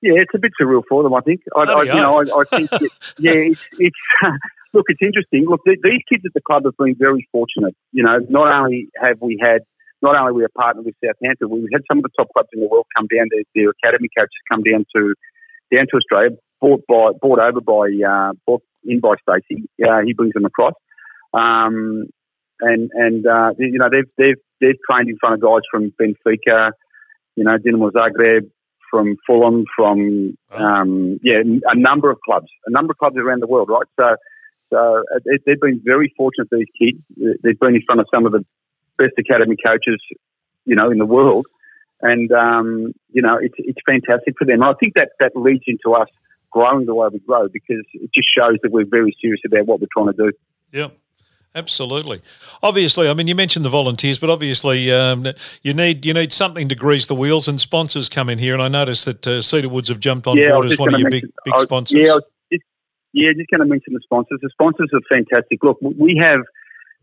Yeah, 0.00 0.14
it's 0.16 0.32
a 0.34 0.38
bit 0.38 0.52
surreal 0.60 0.82
for 0.88 1.02
them. 1.02 1.14
I 1.14 1.20
think. 1.20 1.40
I, 1.56 1.62
I 1.62 1.82
you 1.82 1.94
know, 1.94 2.22
I, 2.22 2.40
I 2.40 2.44
think. 2.56 2.72
It, 2.72 2.92
yeah, 3.18 3.32
it's, 3.32 3.66
it's 3.78 3.96
look, 4.72 4.86
it's 4.88 5.02
interesting. 5.02 5.46
Look, 5.46 5.62
these 5.64 6.02
kids 6.08 6.24
at 6.24 6.32
the 6.34 6.40
club 6.40 6.64
have 6.64 6.76
been 6.78 6.94
very 6.98 7.28
fortunate. 7.32 7.74
You 7.92 8.04
know, 8.04 8.18
not 8.28 8.48
only 8.58 8.88
have 9.02 9.20
we 9.20 9.38
had 9.40 9.62
not 10.02 10.16
only 10.16 10.32
we 10.32 10.44
are 10.44 10.50
partnered 10.56 10.84
with 10.84 10.94
Southampton, 11.04 11.50
we've 11.50 11.68
had 11.72 11.82
some 11.90 11.98
of 11.98 12.04
the 12.04 12.10
top 12.16 12.28
clubs 12.32 12.48
in 12.52 12.60
the 12.60 12.68
world 12.68 12.86
come 12.96 13.06
down. 13.06 13.28
Their, 13.30 13.42
their 13.54 13.70
academy 13.70 14.08
coaches 14.16 14.30
come 14.50 14.62
down 14.62 14.84
to 14.94 15.14
down 15.74 15.86
to 15.90 15.96
Australia, 15.96 16.36
bought 16.60 16.82
by 16.88 17.10
bought 17.20 17.38
over 17.38 17.60
by 17.60 17.88
uh, 18.06 18.32
bought 18.46 18.62
in 18.84 19.00
by 19.00 19.14
Stacey. 19.22 19.68
Uh, 19.86 20.00
he 20.04 20.12
brings 20.12 20.32
them 20.32 20.44
across, 20.44 20.74
um, 21.34 22.04
and 22.60 22.90
and 22.92 23.26
uh, 23.26 23.52
you 23.58 23.78
know 23.78 23.88
they've 23.90 24.10
they've 24.16 24.40
they've 24.60 24.78
trained 24.90 25.08
in 25.08 25.16
front 25.18 25.34
of 25.34 25.40
guys 25.40 25.62
from 25.70 25.92
Benfica, 26.00 26.70
you 27.36 27.44
know 27.44 27.56
Dinamo 27.58 27.90
Zagreb, 27.90 28.50
from 28.90 29.16
Fulham, 29.26 29.64
from 29.76 30.36
um, 30.52 31.18
yeah 31.22 31.40
a 31.68 31.74
number 31.76 32.10
of 32.10 32.18
clubs, 32.24 32.48
a 32.66 32.70
number 32.70 32.92
of 32.92 32.98
clubs 32.98 33.16
around 33.16 33.42
the 33.42 33.46
world, 33.46 33.68
right? 33.68 33.86
So 33.98 34.16
so 34.72 35.04
uh, 35.14 35.18
they've 35.46 35.60
been 35.60 35.80
very 35.84 36.12
fortunate. 36.16 36.48
These 36.50 36.66
kids, 36.78 37.38
they've 37.42 37.58
been 37.58 37.76
in 37.76 37.82
front 37.86 38.00
of 38.00 38.06
some 38.12 38.26
of 38.26 38.32
the 38.32 38.44
best 38.98 39.12
academy 39.18 39.56
coaches, 39.64 40.00
you 40.64 40.74
know, 40.74 40.90
in 40.90 40.98
the 40.98 41.06
world. 41.06 41.46
And 42.02 42.30
um, 42.32 42.92
you 43.10 43.22
know 43.22 43.38
it's 43.40 43.54
it's 43.58 43.80
fantastic 43.88 44.34
for 44.38 44.44
them. 44.44 44.62
And 44.62 44.64
I 44.64 44.74
think 44.74 44.94
that 44.94 45.10
that 45.20 45.32
leads 45.34 45.64
into 45.66 45.92
us 45.94 46.08
growing 46.50 46.86
the 46.86 46.94
way 46.94 47.08
we 47.12 47.18
grow 47.20 47.48
because 47.48 47.84
it 47.94 48.10
just 48.14 48.28
shows 48.36 48.58
that 48.62 48.72
we're 48.72 48.86
very 48.86 49.16
serious 49.20 49.40
about 49.44 49.66
what 49.66 49.80
we're 49.80 49.88
trying 49.92 50.12
to 50.14 50.30
do. 50.30 50.32
Yeah. 50.72 50.88
Absolutely. 51.54 52.20
Obviously, 52.62 53.08
I 53.08 53.14
mean, 53.14 53.28
you 53.28 53.34
mentioned 53.34 53.64
the 53.64 53.70
volunteers, 53.70 54.18
but 54.18 54.28
obviously, 54.28 54.92
um, 54.92 55.26
you 55.62 55.72
need 55.72 56.04
you 56.04 56.12
need 56.12 56.30
something 56.30 56.68
to 56.68 56.74
grease 56.74 57.06
the 57.06 57.14
wheels, 57.14 57.48
and 57.48 57.58
sponsors 57.58 58.10
come 58.10 58.28
in 58.28 58.38
here. 58.38 58.52
And 58.52 58.62
I 58.62 58.68
noticed 58.68 59.06
that 59.06 59.26
uh, 59.26 59.40
Cedar 59.40 59.70
Woods 59.70 59.88
have 59.88 59.98
jumped 59.98 60.26
on 60.26 60.36
yeah, 60.36 60.50
board 60.50 60.66
as 60.66 60.78
one 60.78 60.92
of 60.92 61.00
your 61.00 61.08
mention, 61.08 61.30
big 61.46 61.52
big 61.54 61.60
sponsors. 61.60 61.98
yeah, 61.98 62.18
just, 62.52 62.64
yeah, 63.14 63.30
just 63.34 63.48
going 63.48 63.60
to 63.60 63.66
mention 63.66 63.94
the 63.94 64.00
sponsors. 64.04 64.38
The 64.42 64.50
sponsors 64.52 64.90
are 64.92 65.00
fantastic. 65.08 65.64
Look, 65.64 65.78
we 65.80 66.18
have, 66.20 66.40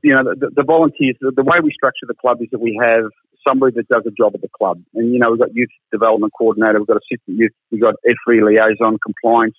you 0.03 0.13
know, 0.13 0.23
the, 0.23 0.51
the 0.53 0.63
volunteers. 0.63 1.15
The, 1.21 1.31
the, 1.31 1.43
way 1.43 1.59
we 1.63 1.71
structure 1.71 2.05
the 2.05 2.13
club 2.13 2.41
is 2.41 2.49
that 2.51 2.59
we 2.59 2.77
have 2.83 3.05
somebody 3.47 3.73
that 3.75 3.87
does 3.87 4.03
a 4.05 4.11
job 4.11 4.35
at 4.35 4.41
the 4.41 4.49
club. 4.55 4.83
And, 4.93 5.13
you 5.13 5.19
know, 5.19 5.31
we've 5.31 5.39
got 5.39 5.55
youth 5.55 5.71
development 5.91 6.33
coordinator, 6.37 6.79
we've 6.79 6.87
got 6.87 6.97
assistant 6.97 7.39
youth, 7.39 7.51
we've 7.71 7.81
got 7.81 7.95
FRE 8.03 8.43
liaison, 8.43 8.99
compliance. 8.99 9.55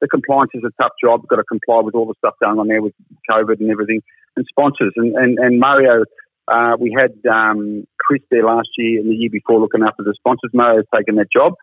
The 0.00 0.06
compliance 0.06 0.52
is 0.54 0.62
a 0.62 0.70
tough 0.80 0.92
job. 1.02 1.22
We've 1.22 1.28
got 1.28 1.42
to 1.42 1.44
comply 1.44 1.80
with 1.82 1.96
all 1.96 2.06
the 2.06 2.14
stuff 2.18 2.34
going 2.40 2.58
on 2.60 2.68
there 2.68 2.80
with 2.80 2.94
COVID 3.28 3.60
and 3.60 3.70
everything. 3.70 4.00
And 4.36 4.46
sponsors. 4.48 4.92
And, 4.94 5.16
and, 5.16 5.38
and 5.40 5.58
Mario, 5.58 6.04
uh, 6.46 6.76
we 6.78 6.94
had 6.96 7.18
um, 7.28 7.84
Chris 7.98 8.22
there 8.30 8.44
last 8.44 8.68
year 8.78 9.00
and 9.00 9.10
the 9.10 9.14
year 9.14 9.30
before 9.30 9.58
looking 9.58 9.82
after 9.82 10.04
the 10.04 10.14
sponsors. 10.16 10.52
Mario's 10.54 10.84
taken 10.94 11.16
that 11.16 11.26
job. 11.34 11.54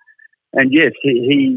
and 0.52 0.74
yes, 0.74 0.92
he, 1.02 1.12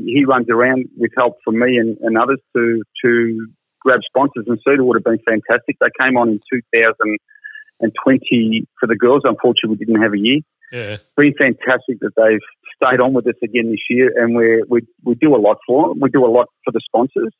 he, 0.07 0.13
he 0.15 0.25
runs 0.25 0.47
around 0.49 0.87
with 0.97 1.11
help 1.17 1.39
from 1.45 1.59
me 1.59 1.79
and, 1.79 1.99
and 2.01 2.17
others 2.17 2.39
to 2.55 2.83
to 3.05 3.49
grab 3.81 4.01
sponsors. 4.07 4.45
And 4.47 4.61
Cedar 4.67 4.85
Woods 4.85 4.99
have 4.99 5.05
been 5.05 5.19
fantastic. 5.27 5.77
They 5.81 5.89
came 6.01 6.17
on 6.17 6.29
in 6.29 6.41
2020 6.53 8.67
for 8.79 8.87
the 8.87 8.97
girls. 8.97 9.23
Unfortunately, 9.25 9.77
we 9.79 9.85
didn't 9.85 10.03
have 10.03 10.15
a 10.15 10.19
year. 10.19 10.41
Yeah. 10.73 10.97
Been 11.17 11.35
fantastic 11.39 12.01
that 12.01 12.13
they've 12.17 12.41
stayed 12.77 13.01
on 13.01 13.15
with 13.15 13.27
us 13.27 13.35
again 13.43 13.71
this 13.71 13.81
year, 13.89 14.13
and 14.17 14.37
we 14.37 14.63
we 14.69 14.83
we 15.03 15.15
do 15.15 15.35
a 15.35 15.41
lot 15.41 15.57
for 15.67 15.89
them. 15.89 16.01
We 16.01 16.11
do 16.11 16.27
a 16.27 16.29
lot 16.29 16.49
for 16.65 16.73
the 16.73 16.81
sponsors. 16.85 17.33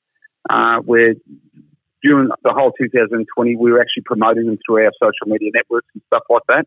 Uh, 0.49 0.81
we're 0.85 1.15
during 2.03 2.29
the 2.45 2.53
whole 2.53 2.73
2020, 2.73 3.57
we 3.57 3.73
were 3.73 3.81
actually 3.81 4.05
promoting 4.05 4.47
them 4.47 4.59
through 4.65 4.85
our 4.85 4.93
social 5.03 5.27
media 5.27 5.51
networks 5.53 5.89
and 5.95 6.03
stuff 6.07 6.23
like 6.31 6.43
that. 6.49 6.67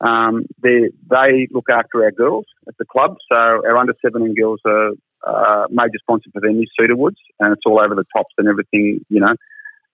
Um, 0.00 0.46
they, 0.62 0.90
they 1.08 1.48
look 1.50 1.68
after 1.70 2.04
our 2.04 2.10
girls 2.10 2.46
at 2.68 2.76
the 2.78 2.84
club. 2.84 3.16
So 3.30 3.38
our 3.38 3.76
under 3.76 3.94
17 4.02 4.34
girls 4.34 4.60
are 4.66 4.90
uh, 5.26 5.66
major 5.70 5.98
sponsor 6.00 6.30
for 6.32 6.40
them 6.40 6.58
is 6.60 6.70
Cedar 6.78 6.96
Woods, 6.96 7.18
and 7.38 7.52
it's 7.52 7.62
all 7.66 7.80
over 7.80 7.94
the 7.94 8.04
tops 8.16 8.34
and 8.38 8.48
everything, 8.48 9.04
you 9.08 9.20
know. 9.20 9.34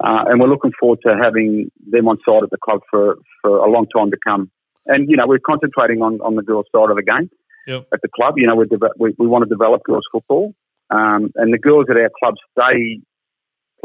Uh, 0.02 0.25
and 0.28 0.40
we're 0.40 0.49
looking 0.49 0.73
forward 0.78 0.99
to 1.06 1.16
having 1.21 1.71
them 1.90 2.09
on 2.09 2.18
side 2.28 2.42
at 2.42 2.50
the 2.50 2.59
club 2.62 2.80
for, 2.90 3.16
for 3.40 3.59
a 3.59 3.71
long 3.71 3.87
time 3.95 4.11
to 4.11 4.18
come. 4.23 4.50
And, 4.85 5.09
you 5.11 5.16
know, 5.16 5.25
we're 5.26 5.38
concentrating 5.38 6.02
on, 6.02 6.21
on 6.21 6.37
the 6.37 6.42
girls' 6.42 6.66
side 6.75 6.90
of 6.90 6.97
the 6.97 7.02
game 7.02 7.30
yep. 7.66 7.87
at 7.92 8.00
the 8.02 8.09
club. 8.14 8.35
You 8.37 8.47
know, 8.47 8.54
we, 8.54 8.66
we, 8.99 9.14
we 9.18 9.26
want 9.26 9.45
to 9.45 9.49
develop 9.49 9.83
girls' 9.85 10.04
football. 10.12 10.52
Um, 10.90 11.33
and 11.35 11.52
the 11.52 11.59
girls 11.59 11.87
at 11.90 11.97
our 11.97 12.11
club 12.23 12.35
they 12.56 13.00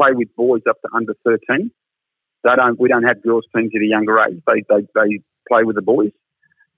play 0.00 0.10
with 0.12 0.28
boys 0.36 0.62
up 0.68 0.80
to 0.82 0.88
under 0.94 1.14
13. 1.24 1.70
They 2.44 2.54
don't, 2.56 2.78
we 2.78 2.88
don't 2.88 3.04
have 3.04 3.22
girls' 3.22 3.46
teams 3.54 3.72
at 3.74 3.82
a 3.82 3.86
younger 3.86 4.18
age. 4.20 4.40
They, 4.46 4.62
they, 4.68 4.86
they 4.94 5.20
play 5.48 5.64
with 5.64 5.76
the 5.76 5.82
boys 5.82 6.12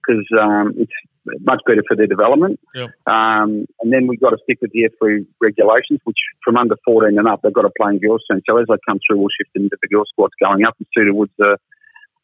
because 0.07 0.25
um, 0.41 0.75
it's 0.77 0.93
much 1.41 1.61
better 1.67 1.83
for 1.87 1.97
their 1.97 2.07
development. 2.07 2.61
Yep. 2.75 2.91
Um, 3.07 3.67
and 3.81 3.93
then 3.93 4.07
we've 4.07 4.21
got 4.21 4.31
to 4.31 4.39
stick 4.45 4.59
with 4.61 4.73
the 4.73 4.89
F3 5.01 5.27
regulations, 5.41 6.01
which 6.05 6.19
from 6.45 6.57
under 6.57 6.77
14 6.85 7.19
and 7.19 7.29
up, 7.29 7.41
they've 7.43 7.53
got 7.53 7.63
to 7.63 7.73
play 7.81 7.93
in 7.93 7.99
girls' 7.99 8.23
teams. 8.31 8.43
So 8.49 8.59
as 8.59 8.67
they 8.69 8.77
come 8.87 8.99
through, 9.07 9.19
we'll 9.19 9.29
shift 9.29 9.51
into 9.55 9.77
the 9.81 9.89
girls' 9.89 10.09
squads 10.13 10.35
going 10.43 10.65
up. 10.65 10.77
And 10.79 10.87
Cedar 10.97 11.15
Woods 11.15 11.33
are, 11.43 11.59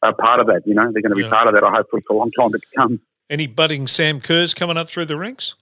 are 0.03 0.15
part 0.15 0.41
of 0.41 0.47
that, 0.47 0.63
you 0.67 0.75
know. 0.75 0.91
They're 0.93 1.03
going 1.03 1.17
to 1.17 1.23
be 1.23 1.29
part 1.29 1.49
of 1.49 1.55
that, 1.55 1.65
I 1.65 1.71
hopefully, 1.71 2.03
for 2.07 2.15
a 2.15 2.19
long 2.19 2.31
time 2.39 2.53
to 2.53 2.61
come. 2.77 3.01
Any 3.29 3.47
budding 3.47 3.87
Sam 3.87 4.21
Kerrs 4.21 4.55
coming 4.55 4.77
up 4.77 4.89
through 4.89 5.07
the 5.07 5.17
ranks? 5.17 5.55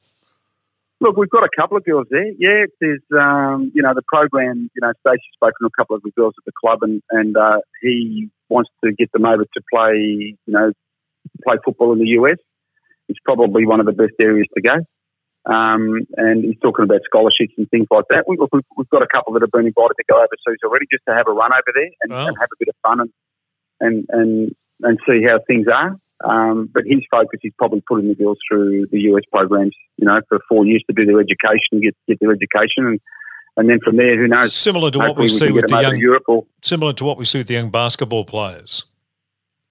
Look, 1.01 1.17
we've 1.17 1.31
got 1.31 1.45
a 1.45 1.51
couple 1.57 1.77
of 1.77 1.85
girls 1.85 2.09
there. 2.11 2.33
Yeah, 2.39 2.65
there's, 2.81 3.03
um, 3.17 3.71
you 3.73 3.83
know, 3.83 3.95
the 3.95 4.03
program, 4.03 4.69
you 4.75 4.81
know, 4.81 4.93
Stacey's 5.01 5.21
spoken 5.35 5.55
to 5.61 5.67
a 5.67 5.71
couple 5.79 5.95
of 5.95 6.03
the 6.03 6.11
girls 6.11 6.35
at 6.37 6.45
the 6.45 6.53
club 6.61 6.81
and, 6.83 7.03
and 7.11 7.37
uh, 7.37 7.61
he 7.81 8.31
wants 8.49 8.71
to 8.83 8.93
get 8.93 9.13
them 9.13 9.25
over 9.25 9.45
to 9.45 9.63
play, 9.73 9.95
you 9.95 10.53
know, 10.53 10.73
play 11.47 11.57
football 11.65 11.93
in 11.93 12.01
the 12.01 12.09
US. 12.21 12.39
It's 13.09 13.19
probably 13.25 13.67
one 13.67 13.81
of 13.81 13.87
the 13.87 13.93
best 13.93 14.15
areas 14.21 14.47
to 14.55 14.61
go. 14.63 14.75
Um, 15.47 16.07
and 16.17 16.45
he's 16.45 16.59
talking 16.63 16.85
about 16.85 17.01
scholarships 17.05 17.55
and 17.57 17.69
things 17.71 17.87
like 17.91 18.05
that. 18.11 18.25
We, 18.29 18.37
we've, 18.37 18.63
we've 18.77 18.89
got 18.91 19.03
a 19.03 19.07
couple 19.07 19.33
that 19.35 19.43
have 19.43 19.51
been 19.51 19.67
invited 19.67 19.95
to 19.97 20.05
go 20.11 20.17
overseas 20.19 20.61
already 20.65 20.87
just 20.93 21.05
to 21.09 21.15
have 21.15 21.27
a 21.27 21.33
run 21.33 21.53
over 21.53 21.73
there 21.75 21.89
and, 22.03 22.13
Wow. 22.13 22.27
and 22.27 22.37
have 22.39 22.49
a 22.53 22.57
bit 22.59 22.69
of 22.69 22.75
fun 22.87 23.01
and, 23.01 23.11
and, 23.81 24.07
and, 24.11 24.55
and 24.83 24.99
see 25.09 25.25
how 25.27 25.39
things 25.47 25.67
are. 25.73 25.97
Um, 26.23 26.69
but 26.75 26.83
his 26.85 27.01
focus 27.11 27.41
is 27.45 27.53
probably 27.57 27.83
putting 27.89 28.09
the 28.09 28.15
girls 28.17 28.39
through 28.51 28.89
the 28.91 29.01
US 29.13 29.23
programs, 29.33 29.75
you 29.97 30.07
know, 30.07 30.21
for 30.29 30.41
four 30.49 30.67
years 30.67 30.83
to 30.91 30.93
do 30.93 31.07
their 31.07 31.21
education, 31.21 31.81
get 31.81 31.95
get 32.09 32.19
their 32.21 32.33
education, 32.33 32.87
and 32.87 33.01
and 33.57 33.69
then 33.71 33.79
from 33.85 33.97
there, 33.97 34.17
who 34.19 34.27
knows? 34.27 34.53
Similar 34.53 34.91
to 34.91 34.99
what 34.99 35.17
we 35.17 35.29
see 35.29 35.53
with 35.53 35.69
the 35.69 35.81
young, 35.81 35.97
Europe 35.97 36.25
or 36.27 36.45
similar 36.61 36.93
to 36.95 37.05
what 37.05 37.19
we 37.19 37.25
see 37.25 37.39
with 37.39 37.47
the 37.47 37.55
young 37.55 37.71
basketball 37.71 38.25
players. 38.25 38.85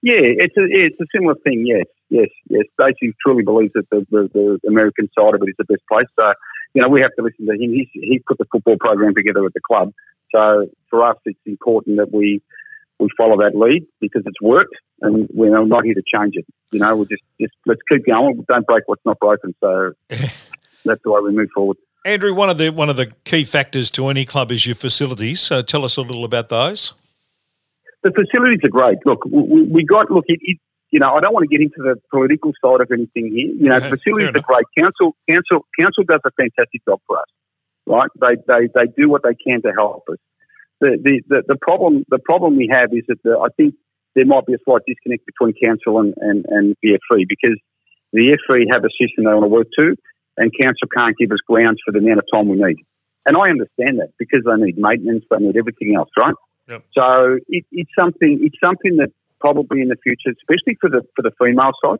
yeah, 0.02 0.16
it's 0.20 0.56
a 0.56 0.62
yeah, 0.62 0.86
it's 0.86 0.98
a 1.00 1.06
similar 1.14 1.34
thing. 1.44 1.66
Yes, 1.66 1.84
yes, 2.08 2.28
yes. 2.48 2.64
Stacey 2.80 3.14
truly 3.24 3.42
believes 3.42 3.72
that 3.74 3.88
the, 3.90 4.06
the, 4.10 4.28
the 4.62 4.68
American 4.68 5.08
side 5.18 5.34
of 5.34 5.42
it 5.42 5.48
is 5.48 5.54
the 5.58 5.64
best 5.64 5.82
place. 5.90 6.08
So 6.18 6.32
you 6.74 6.82
know, 6.82 6.88
we 6.88 7.00
have 7.00 7.14
to 7.16 7.22
listen 7.22 7.46
to 7.46 7.52
him. 7.52 7.72
He's 7.72 7.88
he's 7.92 8.22
put 8.26 8.38
the 8.38 8.46
football 8.50 8.76
program 8.78 9.14
together 9.14 9.44
at 9.44 9.54
the 9.54 9.60
club. 9.60 9.92
So 10.34 10.66
for 10.90 11.04
us, 11.04 11.16
it's 11.24 11.38
important 11.46 11.96
that 11.98 12.12
we 12.12 12.42
we 12.98 13.08
follow 13.16 13.38
that 13.38 13.56
lead 13.56 13.86
because 14.00 14.22
it's 14.26 14.40
worked, 14.40 14.74
and 15.00 15.28
we're 15.32 15.64
not 15.64 15.84
here 15.84 15.94
to 15.94 16.02
change 16.14 16.34
it. 16.36 16.46
You 16.72 16.80
know, 16.80 16.96
we 16.96 17.06
just 17.06 17.22
just 17.40 17.54
let's 17.66 17.80
keep 17.88 18.06
going. 18.06 18.44
Don't 18.48 18.66
break 18.66 18.84
what's 18.86 19.04
not 19.04 19.18
broken. 19.18 19.54
So 19.60 19.92
that's 20.08 21.02
the 21.02 21.10
way 21.10 21.20
we 21.22 21.32
move 21.32 21.48
forward. 21.54 21.76
Andrew, 22.04 22.34
one 22.34 22.50
of 22.50 22.58
the 22.58 22.70
one 22.70 22.90
of 22.90 22.96
the 22.96 23.12
key 23.24 23.44
factors 23.44 23.90
to 23.92 24.08
any 24.08 24.24
club 24.24 24.50
is 24.50 24.66
your 24.66 24.74
facilities. 24.74 25.40
So 25.40 25.62
tell 25.62 25.84
us 25.84 25.96
a 25.96 26.02
little 26.02 26.24
about 26.24 26.48
those. 26.48 26.94
The 28.02 28.12
facilities 28.12 28.60
are 28.62 28.68
great. 28.68 28.98
Look, 29.04 29.24
we, 29.24 29.62
we 29.64 29.84
got 29.84 30.10
look. 30.10 30.24
It, 30.28 30.38
it, 30.42 30.58
you 30.90 31.00
know, 31.00 31.12
I 31.12 31.20
don't 31.20 31.34
want 31.34 31.48
to 31.48 31.54
get 31.54 31.62
into 31.62 31.78
the 31.78 31.96
political 32.10 32.52
side 32.64 32.80
of 32.80 32.90
anything 32.90 33.32
here. 33.34 33.52
You 33.52 33.68
know, 33.68 33.76
Okay, 33.76 33.90
facilities 33.90 34.30
are 34.34 34.40
great. 34.40 34.64
Council, 34.78 35.16
council, 35.28 35.66
council 35.78 36.04
does 36.04 36.20
a 36.24 36.30
fantastic 36.30 36.84
job 36.86 37.00
for 37.06 37.18
us. 37.18 37.30
Right? 37.86 38.10
They 38.20 38.36
they 38.46 38.68
they 38.74 38.86
do 38.96 39.08
what 39.08 39.22
they 39.22 39.34
can 39.34 39.62
to 39.62 39.72
help 39.72 40.04
us. 40.10 40.18
The 40.80 40.98
the 41.02 41.22
the, 41.28 41.42
the 41.48 41.56
problem 41.56 42.04
the 42.08 42.18
problem 42.18 42.56
we 42.56 42.68
have 42.72 42.92
is 42.92 43.04
that 43.08 43.22
the, 43.22 43.38
I 43.38 43.48
think 43.56 43.74
there 44.14 44.26
might 44.26 44.46
be 44.46 44.54
a 44.54 44.58
slight 44.64 44.82
disconnect 44.86 45.24
between 45.26 45.54
council 45.62 46.00
and 46.00 46.14
and, 46.18 46.44
and 46.48 46.76
the 46.82 46.98
F3 46.98 47.24
because 47.28 47.58
the 48.12 48.36
F3 48.48 48.64
have 48.72 48.84
a 48.84 48.92
system 49.00 49.24
they 49.24 49.32
want 49.32 49.44
to 49.44 49.48
work 49.48 49.68
to, 49.78 49.96
and 50.36 50.50
council 50.60 50.88
can't 50.96 51.16
give 51.18 51.32
us 51.32 51.38
grounds 51.46 51.78
for 51.84 51.92
the 51.92 51.98
amount 51.98 52.20
of 52.20 52.24
time 52.32 52.48
we 52.48 52.56
need. 52.56 52.76
And 53.26 53.36
I 53.36 53.50
understand 53.50 54.00
that 54.00 54.08
because 54.18 54.40
they 54.44 54.64
need 54.64 54.78
maintenance, 54.78 55.24
they 55.30 55.36
need 55.36 55.56
everything 55.56 55.94
else, 55.94 56.08
right? 56.16 56.34
Yep. 56.68 56.84
So 56.96 57.38
it, 57.48 57.64
it's 57.72 57.90
something. 57.98 58.40
It's 58.42 58.56
something 58.62 58.96
that 58.96 59.10
probably 59.40 59.80
in 59.82 59.88
the 59.88 59.96
future, 60.02 60.34
especially 60.36 60.76
for 60.80 60.90
the 60.90 61.02
for 61.16 61.22
the 61.22 61.32
female 61.40 61.72
side, 61.84 61.98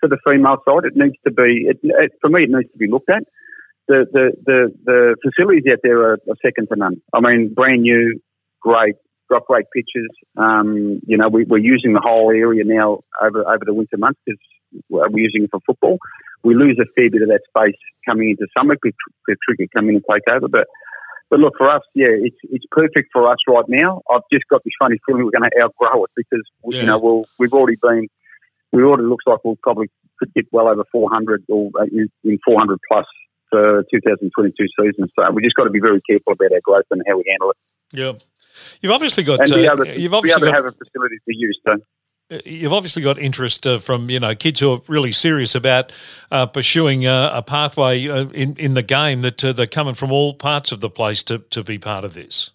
for 0.00 0.08
the 0.08 0.18
female 0.28 0.56
side, 0.66 0.84
it 0.84 0.96
needs 0.96 1.16
to 1.26 1.32
be. 1.32 1.66
It, 1.68 1.78
it, 1.82 2.12
for 2.20 2.30
me, 2.30 2.44
it 2.44 2.50
needs 2.50 2.70
to 2.72 2.78
be 2.78 2.88
looked 2.88 3.10
at. 3.10 3.24
The 3.88 4.06
the 4.12 4.32
the, 4.44 4.58
the 4.84 5.16
facilities 5.24 5.64
out 5.70 5.78
there 5.82 6.00
are, 6.02 6.18
are 6.28 6.36
second 6.44 6.68
to 6.68 6.76
none. 6.76 7.00
I 7.12 7.20
mean, 7.20 7.54
brand 7.54 7.82
new, 7.82 8.20
great, 8.60 8.96
got 9.30 9.46
great 9.46 9.66
pitches. 9.74 10.10
Um, 10.36 11.00
you 11.06 11.16
know, 11.16 11.28
we, 11.28 11.44
we're 11.44 11.58
using 11.58 11.92
the 11.92 12.00
whole 12.02 12.30
area 12.30 12.64
now 12.64 13.00
over 13.20 13.46
over 13.46 13.64
the 13.64 13.74
winter 13.74 13.96
months 13.96 14.20
because 14.24 14.40
we're 14.88 15.08
using 15.14 15.44
it 15.44 15.50
for 15.50 15.60
football. 15.66 15.98
We 16.44 16.54
lose 16.54 16.78
a 16.80 16.86
fair 16.96 17.10
bit 17.10 17.22
of 17.22 17.28
that 17.28 17.42
space 17.48 17.78
coming 18.08 18.30
into 18.30 18.46
summer 18.56 18.76
with 18.82 19.38
cricket 19.46 19.70
coming 19.74 19.96
and 19.96 20.04
take 20.10 20.32
over, 20.32 20.48
but. 20.48 20.66
But 21.32 21.40
look, 21.40 21.54
for 21.56 21.66
us, 21.66 21.80
yeah, 21.94 22.12
it's 22.12 22.36
it's 22.44 22.66
perfect 22.70 23.08
for 23.10 23.26
us 23.26 23.38
right 23.48 23.64
now. 23.66 24.02
I've 24.12 24.20
just 24.30 24.44
got 24.50 24.62
this 24.64 24.74
funny 24.78 24.98
feeling 25.06 25.24
we're 25.24 25.30
going 25.30 25.48
to 25.50 25.62
outgrow 25.62 26.04
it 26.04 26.10
because 26.14 26.44
Yeah. 26.68 26.80
you 26.80 26.86
know 26.86 26.98
we'll, 26.98 27.24
we've 27.38 27.54
already 27.54 27.78
been, 27.80 28.08
we 28.70 28.82
already 28.82 29.04
looks 29.04 29.24
like 29.26 29.38
we'll 29.42 29.56
probably 29.62 29.88
could 30.18 30.30
get 30.34 30.44
well 30.52 30.68
over 30.68 30.84
400 30.92 31.44
or 31.48 31.70
uh, 31.80 31.84
in, 31.84 32.10
in 32.22 32.38
400 32.44 32.78
plus 32.86 33.06
for 33.48 33.82
2022 33.90 34.66
season. 34.78 35.08
So 35.18 35.30
we 35.32 35.42
just 35.42 35.56
got 35.56 35.64
to 35.64 35.70
be 35.70 35.80
very 35.80 36.02
careful 36.06 36.34
about 36.34 36.52
our 36.52 36.60
growth 36.62 36.84
and 36.90 37.00
how 37.08 37.16
we 37.16 37.24
handle 37.26 37.52
it, 37.52 37.56
Yeah, 37.94 38.12
you've 38.82 38.92
obviously 38.92 39.24
got 39.24 39.40
and 39.40 39.48
be 39.48 39.66
uh, 39.66 39.72
able 39.72 39.84
to, 39.86 39.98
you've 39.98 40.12
be 40.12 40.16
obviously 40.18 40.42
able 40.42 40.52
to 40.52 40.54
have 40.54 40.66
a 40.66 40.72
facility 40.72 41.16
to 41.16 41.34
use. 41.34 41.58
So 41.66 41.76
you've 42.44 42.72
obviously 42.72 43.02
got 43.02 43.18
interest 43.18 43.66
uh, 43.66 43.78
from 43.78 44.10
you 44.10 44.20
know 44.20 44.34
kids 44.34 44.60
who 44.60 44.72
are 44.72 44.80
really 44.88 45.12
serious 45.12 45.54
about 45.54 45.92
uh, 46.30 46.46
pursuing 46.46 47.06
uh, 47.06 47.30
a 47.32 47.42
pathway 47.42 48.08
uh, 48.08 48.28
in 48.28 48.54
in 48.56 48.74
the 48.74 48.82
game 48.82 49.22
that 49.22 49.44
uh, 49.44 49.52
they're 49.52 49.66
coming 49.66 49.94
from 49.94 50.12
all 50.12 50.34
parts 50.34 50.72
of 50.72 50.80
the 50.80 50.90
place 50.90 51.22
to 51.24 51.38
to 51.50 51.62
be 51.62 51.78
part 51.78 52.04
of 52.04 52.14
this. 52.14 52.50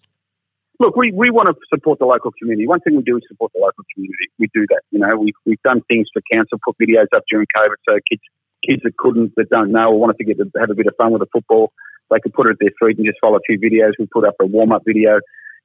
look, 0.80 0.96
we, 0.96 1.12
we 1.12 1.30
want 1.30 1.48
to 1.48 1.54
support 1.68 1.98
the 1.98 2.06
local 2.06 2.32
community. 2.38 2.66
One 2.66 2.80
thing 2.80 2.96
we 2.96 3.02
do 3.02 3.16
is 3.16 3.22
support 3.28 3.52
the 3.54 3.60
local 3.60 3.84
community. 3.94 4.30
We 4.38 4.48
do 4.54 4.66
that. 4.68 4.82
You 4.90 5.00
know, 5.00 5.16
we, 5.16 5.32
we've 5.44 5.62
done 5.62 5.82
things 5.88 6.08
for 6.12 6.22
council, 6.32 6.58
put 6.64 6.76
videos 6.78 7.06
up 7.14 7.24
during 7.30 7.46
COVID 7.56 7.76
so 7.88 7.98
kids 8.08 8.22
kids 8.66 8.82
that 8.82 8.96
couldn't, 8.96 9.34
that 9.36 9.48
don't 9.50 9.70
know 9.70 9.86
or 9.86 10.00
wanted 10.00 10.18
to 10.18 10.24
get 10.24 10.36
to 10.38 10.50
have 10.58 10.70
a 10.70 10.74
bit 10.74 10.86
of 10.86 10.94
fun 10.96 11.12
with 11.12 11.20
the 11.20 11.28
football, 11.32 11.72
they 12.10 12.18
could 12.20 12.32
put 12.32 12.48
it 12.48 12.52
at 12.52 12.58
their 12.60 12.70
feet 12.80 12.96
and 12.98 13.06
just 13.06 13.18
follow 13.20 13.36
a 13.36 13.40
few 13.46 13.58
videos. 13.58 13.92
We 13.98 14.06
put 14.06 14.24
up 14.24 14.34
a 14.40 14.46
warm 14.46 14.72
up 14.72 14.82
video. 14.84 15.20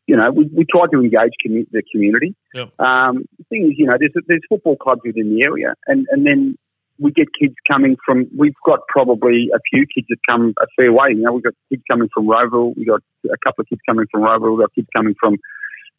You 0.07 0.17
know, 0.17 0.31
we, 0.31 0.49
we 0.53 0.65
try 0.69 0.85
to 0.91 0.99
engage 0.99 1.31
commu- 1.45 1.69
the 1.71 1.81
community. 1.91 2.35
Yep. 2.53 2.73
Um, 2.79 3.25
the 3.37 3.43
thing 3.49 3.67
is, 3.67 3.77
you 3.77 3.85
know, 3.85 3.95
there's, 3.97 4.11
there's 4.27 4.41
football 4.49 4.75
clubs 4.75 5.01
within 5.05 5.33
the 5.33 5.43
area, 5.43 5.75
and, 5.87 6.05
and 6.11 6.25
then 6.25 6.57
we 6.99 7.11
get 7.11 7.27
kids 7.39 7.55
coming 7.69 7.97
from. 8.05 8.27
We've 8.37 8.55
got 8.65 8.79
probably 8.87 9.49
a 9.53 9.59
few 9.71 9.85
kids 9.93 10.07
that 10.09 10.17
come 10.29 10.53
a 10.61 10.65
fair 10.75 10.91
way. 10.91 11.07
You 11.09 11.21
know, 11.21 11.33
we've 11.33 11.43
got 11.43 11.53
kids 11.69 11.81
coming 11.89 12.09
from 12.13 12.27
Rowville. 12.27 12.75
We've 12.77 12.87
got 12.87 13.01
a 13.25 13.37
couple 13.43 13.63
of 13.63 13.69
kids 13.69 13.81
coming 13.87 14.05
from 14.11 14.21
Rowville. 14.21 14.51
We've 14.51 14.65
got 14.65 14.75
kids 14.75 14.87
coming 14.95 15.15
from 15.19 15.37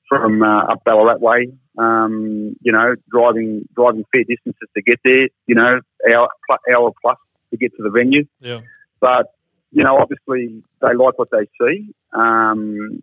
from 0.09 0.43
uh, 0.43 0.73
up 0.73 0.85
Ballarat 0.85 1.19
way. 1.19 1.53
Um, 1.79 2.57
you 2.61 2.73
know, 2.73 2.95
driving 3.11 3.69
driving 3.75 4.05
fair 4.13 4.23
distances 4.29 4.69
to 4.77 4.83
get 4.83 5.01
there. 5.05 5.29
You 5.47 5.57
know, 5.57 5.81
hour 6.11 6.29
hour 6.75 6.93
plus 7.03 7.19
to 7.51 7.57
get 7.57 7.73
to 7.77 7.83
the 7.83 7.91
venue. 7.91 8.25
Yeah. 8.41 8.61
But 9.01 9.35
you 9.73 9.83
know, 9.83 9.99
obviously 9.99 10.63
they 10.81 10.95
like 10.95 11.19
what 11.19 11.29
they 11.33 11.49
see. 11.61 11.93
Um, 12.13 13.03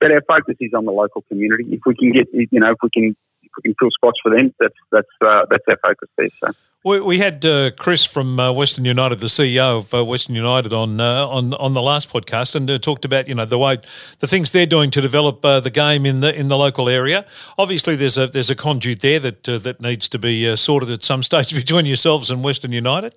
but 0.00 0.12
our 0.12 0.22
focus 0.26 0.56
is 0.60 0.72
on 0.74 0.84
the 0.84 0.92
local 0.92 1.22
community. 1.22 1.64
If 1.70 1.80
we 1.86 1.94
can 1.94 2.12
get, 2.12 2.28
you 2.32 2.60
know, 2.60 2.70
if 2.70 2.78
we 2.82 2.90
can, 2.90 3.16
if 3.42 3.50
we 3.56 3.62
can 3.62 3.74
fill 3.78 3.90
spots 3.90 4.18
for 4.22 4.34
them, 4.34 4.54
that's 4.58 4.74
that's 4.90 5.08
uh, 5.20 5.44
that's 5.50 5.64
our 5.68 5.78
focus 5.82 6.08
there. 6.16 6.28
So. 6.42 6.52
We, 6.82 7.18
had 7.18 7.44
uh, 7.44 7.72
Chris 7.72 8.06
from 8.06 8.40
uh, 8.40 8.52
Western 8.52 8.86
United, 8.86 9.18
the 9.18 9.26
CEO 9.26 9.76
of 9.76 9.92
uh, 9.92 10.02
Western 10.02 10.34
United, 10.34 10.72
on 10.72 10.98
uh, 10.98 11.26
on 11.26 11.52
on 11.52 11.74
the 11.74 11.82
last 11.82 12.10
podcast, 12.10 12.54
and 12.54 12.70
uh, 12.70 12.78
talked 12.78 13.04
about 13.04 13.28
you 13.28 13.34
know 13.34 13.44
the 13.44 13.58
way 13.58 13.76
the 14.20 14.26
things 14.26 14.50
they're 14.50 14.64
doing 14.64 14.90
to 14.92 15.02
develop 15.02 15.44
uh, 15.44 15.60
the 15.60 15.68
game 15.68 16.06
in 16.06 16.20
the 16.20 16.34
in 16.34 16.48
the 16.48 16.56
local 16.56 16.88
area. 16.88 17.26
Obviously, 17.58 17.96
there's 17.96 18.16
a 18.16 18.28
there's 18.28 18.48
a 18.48 18.54
conduit 18.54 19.00
there 19.00 19.20
that 19.20 19.42
that 19.42 19.82
needs 19.82 20.08
to 20.08 20.18
be 20.18 20.56
sorted 20.56 20.90
at 20.90 21.02
some 21.02 21.22
stage 21.22 21.54
between 21.54 21.84
yourselves 21.84 22.30
and 22.30 22.42
Western 22.42 22.72
United. 22.72 23.14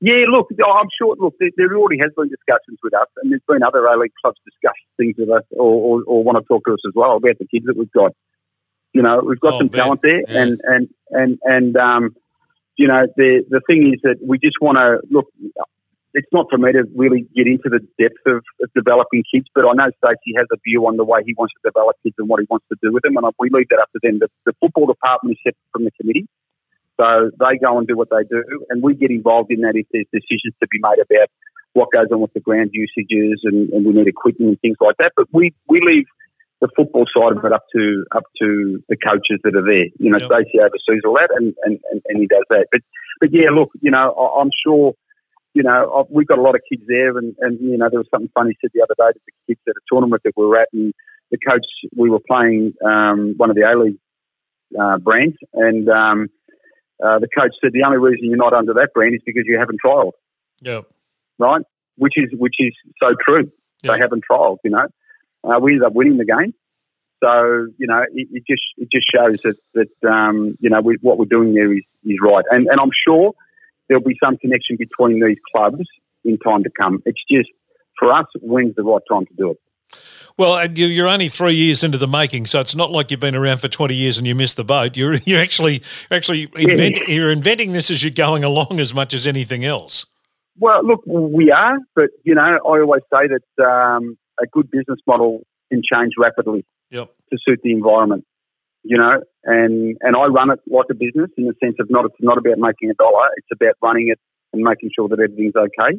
Yeah, 0.00 0.24
look, 0.28 0.48
I'm 0.52 0.88
sure. 1.00 1.16
Look, 1.18 1.34
there, 1.40 1.50
there, 1.56 1.74
already 1.76 1.98
has 2.00 2.12
been 2.14 2.28
discussions 2.28 2.78
with 2.82 2.92
us, 2.92 3.08
and 3.22 3.32
there's 3.32 3.42
been 3.48 3.62
other 3.62 3.86
A 3.86 3.98
League 3.98 4.12
clubs 4.22 4.38
discuss 4.44 4.76
things 4.98 5.14
with 5.16 5.30
us, 5.30 5.44
or, 5.52 5.64
or, 6.00 6.02
or, 6.06 6.22
want 6.22 6.36
to 6.36 6.44
talk 6.44 6.64
to 6.66 6.74
us 6.74 6.80
as 6.86 6.92
well 6.94 7.16
about 7.16 7.38
the 7.38 7.46
kids 7.46 7.64
that 7.64 7.76
we've 7.76 7.90
got. 7.92 8.12
You 8.92 9.02
know, 9.02 9.22
we've 9.24 9.40
got 9.40 9.54
oh, 9.54 9.58
some 9.58 9.70
man. 9.72 9.80
talent 9.80 10.00
there, 10.02 10.22
yeah. 10.28 10.42
and 10.42 10.60
and 10.64 10.88
and 11.10 11.38
and 11.44 11.76
um, 11.78 12.16
you 12.76 12.88
know, 12.88 13.06
the 13.16 13.44
the 13.48 13.62
thing 13.66 13.92
is 13.94 14.00
that 14.02 14.16
we 14.22 14.38
just 14.38 14.60
want 14.60 14.76
to 14.76 15.00
look. 15.10 15.26
It's 16.12 16.28
not 16.32 16.46
for 16.50 16.56
me 16.56 16.72
to 16.72 16.84
really 16.94 17.26
get 17.36 17.46
into 17.46 17.68
the 17.68 17.80
depth 18.00 18.24
of, 18.26 18.42
of 18.62 18.70
developing 18.74 19.22
kids, 19.32 19.46
but 19.54 19.66
I 19.66 19.72
know 19.74 19.90
Stacey 20.00 20.32
has 20.36 20.46
a 20.50 20.56
view 20.64 20.86
on 20.86 20.96
the 20.96 21.04
way 21.04 21.20
he 21.26 21.34
wants 21.36 21.52
to 21.60 21.68
develop 21.68 21.96
kids 22.02 22.14
and 22.16 22.26
what 22.26 22.40
he 22.40 22.46
wants 22.48 22.64
to 22.72 22.76
do 22.82 22.92
with 22.92 23.02
them, 23.02 23.16
and 23.16 23.26
we 23.38 23.48
leave 23.50 23.68
that 23.68 23.80
up 23.80 23.92
to 23.92 24.00
them. 24.02 24.18
The, 24.20 24.28
the 24.44 24.52
football 24.60 24.86
department 24.86 25.36
is 25.36 25.40
separate 25.40 25.72
from 25.72 25.84
the 25.84 25.90
committee. 25.92 26.26
So 27.00 27.30
they 27.38 27.58
go 27.58 27.78
and 27.78 27.86
do 27.86 27.96
what 27.96 28.08
they 28.10 28.24
do, 28.28 28.42
and 28.70 28.82
we 28.82 28.94
get 28.94 29.10
involved 29.10 29.50
in 29.50 29.60
that 29.60 29.76
if 29.76 29.86
there's 29.92 30.06
decisions 30.12 30.54
to 30.60 30.66
be 30.70 30.78
made 30.80 30.98
about 31.00 31.28
what 31.74 31.92
goes 31.92 32.06
on 32.10 32.20
with 32.20 32.32
the 32.32 32.40
ground 32.40 32.70
usages 32.72 33.40
and, 33.44 33.68
and 33.68 33.84
we 33.84 33.92
need 33.92 34.08
equipment 34.08 34.48
and 34.48 34.60
things 34.60 34.78
like 34.80 34.96
that. 34.98 35.12
But 35.14 35.26
we, 35.30 35.54
we 35.68 35.78
leave 35.84 36.06
the 36.62 36.68
football 36.74 37.04
side 37.14 37.36
of 37.36 37.44
it 37.44 37.52
up 37.52 37.64
to 37.74 38.04
up 38.16 38.24
to 38.40 38.82
the 38.88 38.96
coaches 38.96 39.40
that 39.44 39.54
are 39.54 39.62
there. 39.62 39.92
You 39.98 40.10
know, 40.10 40.18
yep. 40.18 40.28
Stacey 40.32 40.58
oversees 40.58 41.02
all 41.04 41.14
that, 41.16 41.28
and, 41.36 41.54
and, 41.64 41.78
and, 41.90 42.00
and, 42.06 42.18
he 42.18 42.26
does 42.26 42.44
that. 42.48 42.66
But 42.72 42.80
but 43.20 43.28
yeah, 43.32 43.50
look, 43.50 43.70
you 43.80 43.90
know, 43.90 44.10
I, 44.12 44.40
am 44.40 44.50
sure. 44.64 44.94
You 45.52 45.62
know, 45.62 45.70
I, 45.70 46.02
we've 46.10 46.26
got 46.26 46.38
a 46.38 46.42
lot 46.42 46.54
of 46.54 46.62
kids 46.70 46.82
there, 46.88 47.16
and, 47.18 47.34
and 47.40 47.60
you 47.60 47.76
know, 47.76 47.88
there 47.90 48.00
was 48.00 48.08
something 48.10 48.30
funny 48.34 48.56
said 48.60 48.70
the 48.74 48.82
other 48.82 48.94
day 48.98 49.12
to 49.12 49.20
the 49.26 49.32
kids 49.54 49.60
at 49.68 49.76
a 49.76 49.84
tournament 49.92 50.22
that 50.24 50.32
we 50.36 50.46
were 50.46 50.58
at, 50.58 50.68
and 50.72 50.94
the 51.30 51.38
coach 51.46 51.66
we 51.94 52.08
were 52.08 52.20
playing 52.26 52.72
um, 52.84 53.34
one 53.36 53.50
of 53.50 53.56
the 53.56 53.62
A 53.62 53.76
League 53.76 53.98
uh, 54.80 54.98
brands, 54.98 55.36
and 55.52 55.88
um, 55.90 56.28
uh, 57.04 57.18
the 57.18 57.28
coach 57.28 57.52
said 57.60 57.72
the 57.72 57.84
only 57.84 57.98
reason 57.98 58.26
you're 58.26 58.36
not 58.36 58.52
under 58.52 58.74
that 58.74 58.90
brand 58.94 59.14
is 59.14 59.20
because 59.24 59.44
you 59.46 59.58
haven't 59.58 59.80
trialled. 59.84 60.12
Yeah. 60.60 60.82
Right. 61.38 61.62
Which 61.96 62.14
is 62.16 62.30
which 62.32 62.54
is 62.58 62.74
so 63.02 63.14
true. 63.26 63.50
Yep. 63.82 63.94
They 63.94 63.98
haven't 64.00 64.24
trialled. 64.30 64.58
You 64.64 64.70
know, 64.70 64.86
uh, 65.44 65.58
we 65.60 65.72
ended 65.72 65.86
up 65.86 65.92
winning 65.92 66.16
the 66.16 66.24
game. 66.24 66.54
So 67.22 67.68
you 67.78 67.86
know, 67.86 68.02
it, 68.12 68.28
it 68.32 68.42
just 68.48 68.62
it 68.76 68.88
just 68.90 69.06
shows 69.14 69.40
that 69.42 69.56
that 69.74 70.08
um, 70.08 70.56
you 70.60 70.70
know 70.70 70.80
we, 70.80 70.98
what 71.00 71.18
we're 71.18 71.24
doing 71.26 71.54
there 71.54 71.72
is 71.72 71.82
is 72.04 72.18
right, 72.22 72.44
and 72.50 72.66
and 72.68 72.80
I'm 72.80 72.90
sure 73.06 73.32
there'll 73.88 74.04
be 74.04 74.18
some 74.22 74.36
connection 74.36 74.76
between 74.76 75.24
these 75.24 75.38
clubs 75.54 75.86
in 76.24 76.38
time 76.38 76.64
to 76.64 76.70
come. 76.70 77.02
It's 77.06 77.22
just 77.30 77.48
for 77.98 78.12
us, 78.12 78.26
when's 78.40 78.74
the 78.74 78.82
right 78.82 79.02
time 79.10 79.26
to 79.26 79.34
do 79.34 79.50
it? 79.52 79.60
Well, 80.38 80.70
you're 80.72 81.08
only 81.08 81.30
three 81.30 81.54
years 81.54 81.82
into 81.82 81.96
the 81.96 82.06
making, 82.06 82.44
so 82.44 82.60
it's 82.60 82.74
not 82.74 82.90
like 82.90 83.10
you've 83.10 83.20
been 83.20 83.34
around 83.34 83.58
for 83.58 83.68
20 83.68 83.94
years 83.94 84.18
and 84.18 84.26
you 84.26 84.34
missed 84.34 84.58
the 84.58 84.64
boat. 84.64 84.96
You're 84.96 85.14
you're 85.24 85.40
actually 85.40 85.82
actually 86.10 86.48
invent, 86.54 87.08
you're 87.08 87.32
inventing 87.32 87.72
this 87.72 87.90
as 87.90 88.02
you're 88.02 88.12
going 88.14 88.44
along 88.44 88.78
as 88.78 88.92
much 88.92 89.14
as 89.14 89.26
anything 89.26 89.64
else. 89.64 90.06
Well, 90.58 90.86
look, 90.86 91.02
we 91.06 91.50
are, 91.50 91.78
but 91.94 92.10
you 92.24 92.34
know, 92.34 92.42
I 92.42 92.58
always 92.80 93.02
say 93.12 93.28
that 93.28 93.64
um, 93.64 94.18
a 94.40 94.46
good 94.46 94.70
business 94.70 94.98
model 95.06 95.40
can 95.70 95.82
change 95.92 96.12
rapidly 96.18 96.64
yep. 96.90 97.10
to 97.32 97.38
suit 97.46 97.60
the 97.62 97.72
environment. 97.72 98.24
You 98.82 98.98
know, 98.98 99.20
and 99.44 99.96
and 100.00 100.16
I 100.16 100.26
run 100.26 100.50
it 100.50 100.60
like 100.66 100.86
a 100.90 100.94
business 100.94 101.30
in 101.36 101.46
the 101.46 101.54
sense 101.64 101.76
of 101.80 101.88
not 101.90 102.04
it's 102.04 102.14
not 102.20 102.36
about 102.36 102.58
making 102.58 102.90
a 102.90 102.94
dollar; 102.94 103.26
it's 103.36 103.48
about 103.52 103.74
running 103.82 104.08
it 104.08 104.20
and 104.52 104.62
making 104.62 104.90
sure 104.94 105.08
that 105.08 105.18
everything's 105.18 105.56
okay. 105.56 105.98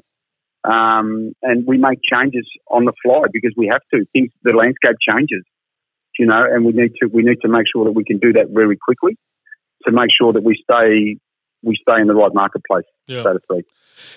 Um, 0.63 1.33
and 1.41 1.65
we 1.65 1.77
make 1.77 1.99
changes 2.11 2.47
on 2.69 2.85
the 2.85 2.93
fly 3.03 3.23
because 3.31 3.53
we 3.55 3.67
have 3.67 3.81
to. 3.93 4.05
Things, 4.11 4.31
the 4.43 4.53
landscape 4.53 4.97
changes, 5.07 5.43
you 6.19 6.25
know, 6.25 6.41
and 6.41 6.65
we 6.65 6.71
need 6.73 6.93
to 7.01 7.07
we 7.07 7.23
need 7.23 7.41
to 7.41 7.47
make 7.47 7.65
sure 7.73 7.85
that 7.85 7.91
we 7.91 8.03
can 8.03 8.17
do 8.17 8.33
that 8.33 8.47
very 8.49 8.77
quickly 8.77 9.17
to 9.85 9.91
make 9.91 10.09
sure 10.17 10.33
that 10.33 10.43
we 10.43 10.61
stay 10.69 11.17
we 11.63 11.75
stay 11.81 12.01
in 12.01 12.07
the 12.07 12.15
right 12.15 12.33
marketplace, 12.33 12.85
yeah. 13.07 13.23
so 13.23 13.33
to 13.33 13.39
speak. 13.51 13.65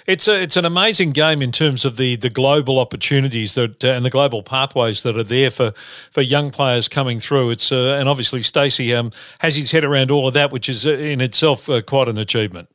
It's 0.06 0.28
a, 0.28 0.42
it's 0.42 0.56
an 0.56 0.66
amazing 0.66 1.12
game 1.12 1.40
in 1.40 1.52
terms 1.52 1.86
of 1.86 1.96
the, 1.96 2.16
the 2.16 2.28
global 2.28 2.78
opportunities 2.78 3.54
that 3.54 3.82
uh, 3.82 3.88
and 3.88 4.04
the 4.04 4.10
global 4.10 4.42
pathways 4.42 5.02
that 5.04 5.16
are 5.16 5.24
there 5.24 5.50
for, 5.50 5.72
for 6.10 6.20
young 6.20 6.50
players 6.50 6.88
coming 6.88 7.18
through. 7.18 7.50
It's 7.50 7.72
uh, 7.72 7.96
and 7.98 8.08
obviously 8.08 8.42
Stacey 8.42 8.94
um, 8.94 9.10
has 9.38 9.56
his 9.56 9.72
head 9.72 9.84
around 9.84 10.10
all 10.10 10.28
of 10.28 10.34
that, 10.34 10.52
which 10.52 10.68
is 10.68 10.86
uh, 10.86 10.92
in 10.92 11.20
itself 11.20 11.68
uh, 11.70 11.80
quite 11.80 12.08
an 12.08 12.18
achievement. 12.18 12.68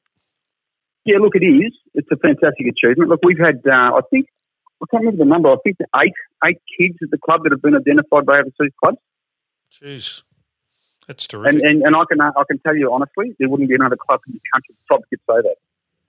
Yeah, 1.05 1.17
look, 1.19 1.35
it 1.35 1.45
is. 1.45 1.73
It's 1.95 2.07
a 2.11 2.17
fantastic 2.17 2.67
achievement. 2.67 3.09
Look, 3.09 3.21
we've 3.23 3.39
had, 3.39 3.61
uh, 3.65 3.95
I 3.95 4.01
think, 4.09 4.27
I 4.81 4.85
can't 4.91 5.05
remember 5.05 5.23
the 5.23 5.29
number. 5.29 5.49
I 5.49 5.55
think 5.63 5.77
eight 6.01 6.13
eight 6.45 6.59
kids 6.77 6.97
at 7.01 7.09
the 7.09 7.17
club 7.17 7.43
that 7.43 7.51
have 7.51 7.61
been 7.61 7.75
identified 7.75 8.25
by 8.25 8.39
overseas 8.39 8.73
clubs. 8.83 8.97
Jeez, 9.71 10.23
that's 11.07 11.25
terrific. 11.27 11.63
And, 11.63 11.63
and, 11.63 11.83
and 11.83 11.95
I 11.95 12.03
can 12.09 12.19
uh, 12.19 12.31
I 12.35 12.43
can 12.49 12.59
tell 12.59 12.75
you 12.75 12.93
honestly, 12.93 13.35
there 13.39 13.49
wouldn't 13.49 13.69
be 13.69 13.75
another 13.75 13.95
club 13.95 14.19
in 14.27 14.33
the 14.33 14.41
country 14.53 14.75
that 14.75 14.87
probably 14.87 15.05
could 15.09 15.19
say 15.29 15.41
that. 15.47 15.55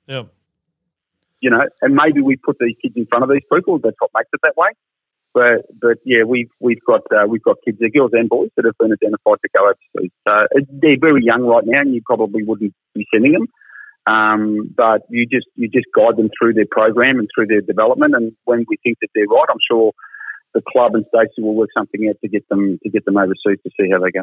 Yeah. 0.07 0.25
You 1.41 1.51
know, 1.51 1.63
and 1.81 1.95
maybe 1.95 2.21
we 2.21 2.37
put 2.37 2.57
these 2.59 2.77
kids 2.83 2.97
in 2.97 3.07
front 3.07 3.23
of 3.23 3.31
these 3.31 3.47
people. 3.53 3.79
That's 3.79 3.97
what 4.01 4.11
makes 4.15 4.31
it 4.33 4.41
that 4.43 4.57
way. 4.57 4.71
But 5.33 5.67
but 5.81 5.99
yeah, 6.05 6.25
we've 6.25 6.51
we've 6.61 6.83
got 6.85 7.03
uh, 7.13 7.27
we've 7.29 7.43
got 7.43 7.59
kids, 7.65 7.79
girls 7.95 8.11
and 8.15 8.29
boys, 8.29 8.51
that 8.57 8.65
have 8.65 8.77
been 8.79 8.93
identified 8.93 9.39
to 9.43 9.49
go 9.57 9.65
overseas. 9.65 10.11
So 10.27 10.47
they're 10.71 10.99
very 10.99 11.23
young 11.23 11.43
right 11.43 11.65
now, 11.65 11.83
and 11.83 11.95
you 11.95 12.03
probably 12.05 12.43
wouldn't 12.43 12.75
be 12.95 13.07
sending 13.13 13.33
them. 13.33 13.47
Um, 14.07 14.73
but 14.77 15.03
you 15.11 15.27
just 15.27 15.47
you 15.57 15.69
just 15.69 15.87
guide 15.95 16.17
them 16.17 16.31
through 16.39 16.55
their 16.55 16.67
program 16.71 17.19
and 17.19 17.29
through 17.35 17.49
their 17.49 17.61
development. 17.61 18.15
And 18.15 18.33
when 18.45 18.65
we 18.69 18.77
think 18.83 18.99
that 19.01 19.09
they're 19.15 19.27
right, 19.27 19.47
I'm 19.51 19.59
sure 19.69 19.93
the 20.55 20.63
club 20.73 20.95
and 20.95 21.05
Stacey 21.09 21.43
will 21.43 21.55
work 21.55 21.71
something 21.77 22.09
out 22.09 22.17
to 22.23 22.29
get 22.29 22.49
them 22.49 22.79
to 22.83 22.89
get 22.89 23.05
them 23.05 23.17
overseas 23.17 23.59
to 23.65 23.71
see 23.79 23.91
how 23.91 23.99
they 23.99 24.11
go. 24.11 24.23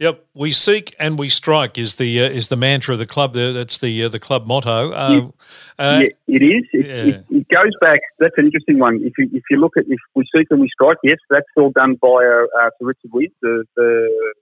Yep, 0.00 0.24
we 0.32 0.52
seek 0.52 0.96
and 0.98 1.18
we 1.18 1.28
strike 1.28 1.76
is 1.76 1.96
the 1.96 2.22
uh, 2.22 2.28
is 2.30 2.48
the 2.48 2.56
mantra 2.56 2.94
of 2.94 2.98
the 2.98 3.06
club. 3.06 3.34
That's 3.34 3.76
the 3.76 4.04
uh, 4.04 4.08
the 4.08 4.18
club 4.18 4.46
motto. 4.46 4.92
Uh, 4.92 5.30
yeah, 5.78 6.00
it 6.26 6.42
is. 6.42 6.64
It, 6.72 6.86
yeah. 6.86 6.94
it, 6.94 7.24
it, 7.28 7.48
goes 7.48 7.72
back. 7.82 8.00
That's 8.18 8.32
an 8.38 8.46
interesting 8.46 8.78
one. 8.78 9.00
If 9.02 9.12
you 9.18 9.28
if 9.34 9.42
you 9.50 9.58
look 9.58 9.76
at 9.76 9.84
if 9.88 9.98
we 10.14 10.24
seek 10.34 10.46
and 10.50 10.60
we 10.60 10.70
strike, 10.72 10.96
yes, 11.04 11.18
that's 11.28 11.44
all 11.58 11.70
done 11.70 11.96
by 12.00 12.08
uh, 12.08 12.46
uh, 12.58 12.70
Sir 12.78 12.86
Richard 12.86 13.10
Williams. 13.12 13.34
The, 13.42 13.64
the 13.76 14.32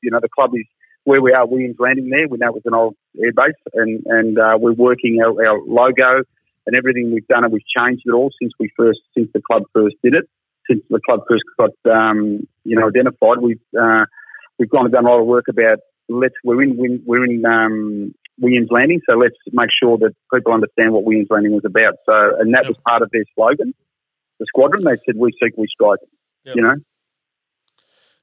you 0.00 0.10
know 0.10 0.20
the 0.20 0.28
club 0.34 0.52
is 0.54 0.64
where 1.04 1.20
we 1.20 1.32
are, 1.32 1.46
Williams 1.46 1.76
Landing 1.78 2.08
there. 2.08 2.26
We 2.28 2.38
know 2.38 2.48
it 2.48 2.54
was 2.54 2.62
an 2.64 2.74
old 2.74 2.96
airbase, 3.16 3.52
and 3.74 4.02
and 4.06 4.38
uh, 4.38 4.56
we're 4.58 4.72
working 4.72 5.20
our, 5.22 5.46
our, 5.46 5.60
logo 5.66 6.22
and 6.66 6.76
everything 6.76 7.12
we've 7.12 7.26
done, 7.28 7.44
and 7.44 7.52
we've 7.52 7.62
changed 7.76 8.02
it 8.06 8.12
all 8.12 8.30
since 8.40 8.52
we 8.58 8.70
first 8.76 9.00
since 9.16 9.28
the 9.34 9.40
club 9.40 9.64
first 9.72 9.96
did 10.02 10.14
it. 10.14 10.24
Since 10.68 10.82
the 10.88 11.00
club 11.04 11.20
first 11.28 11.44
got 11.58 11.70
um, 11.92 12.48
you 12.64 12.76
know 12.76 12.88
identified, 12.88 13.38
we've 13.38 13.60
uh, 13.78 14.06
we've 14.58 14.70
gone 14.70 14.86
and 14.86 14.92
done 14.92 15.04
a 15.04 15.08
lot 15.08 15.20
of 15.20 15.26
work 15.26 15.46
about 15.48 15.78
let's 16.08 16.34
we're 16.42 16.62
in 16.62 17.02
we're 17.04 17.24
in 17.24 17.44
um, 17.44 18.14
Williams 18.40 18.68
Landing, 18.70 19.00
so 19.08 19.16
let's 19.16 19.36
make 19.52 19.70
sure 19.82 19.98
that 19.98 20.14
people 20.32 20.52
understand 20.52 20.92
what 20.92 21.04
Williams 21.04 21.28
Landing 21.30 21.52
was 21.52 21.64
about. 21.64 21.94
So, 22.06 22.36
and 22.38 22.54
that 22.54 22.64
yep. 22.64 22.70
was 22.70 22.76
part 22.86 23.02
of 23.02 23.10
their 23.12 23.24
slogan, 23.34 23.74
the 24.40 24.46
squadron. 24.48 24.84
They 24.84 24.96
said, 25.06 25.16
"We 25.16 25.32
seek, 25.42 25.56
we 25.56 25.66
strike." 25.68 26.00
Yep. 26.44 26.56
You 26.56 26.62
know, 26.62 26.74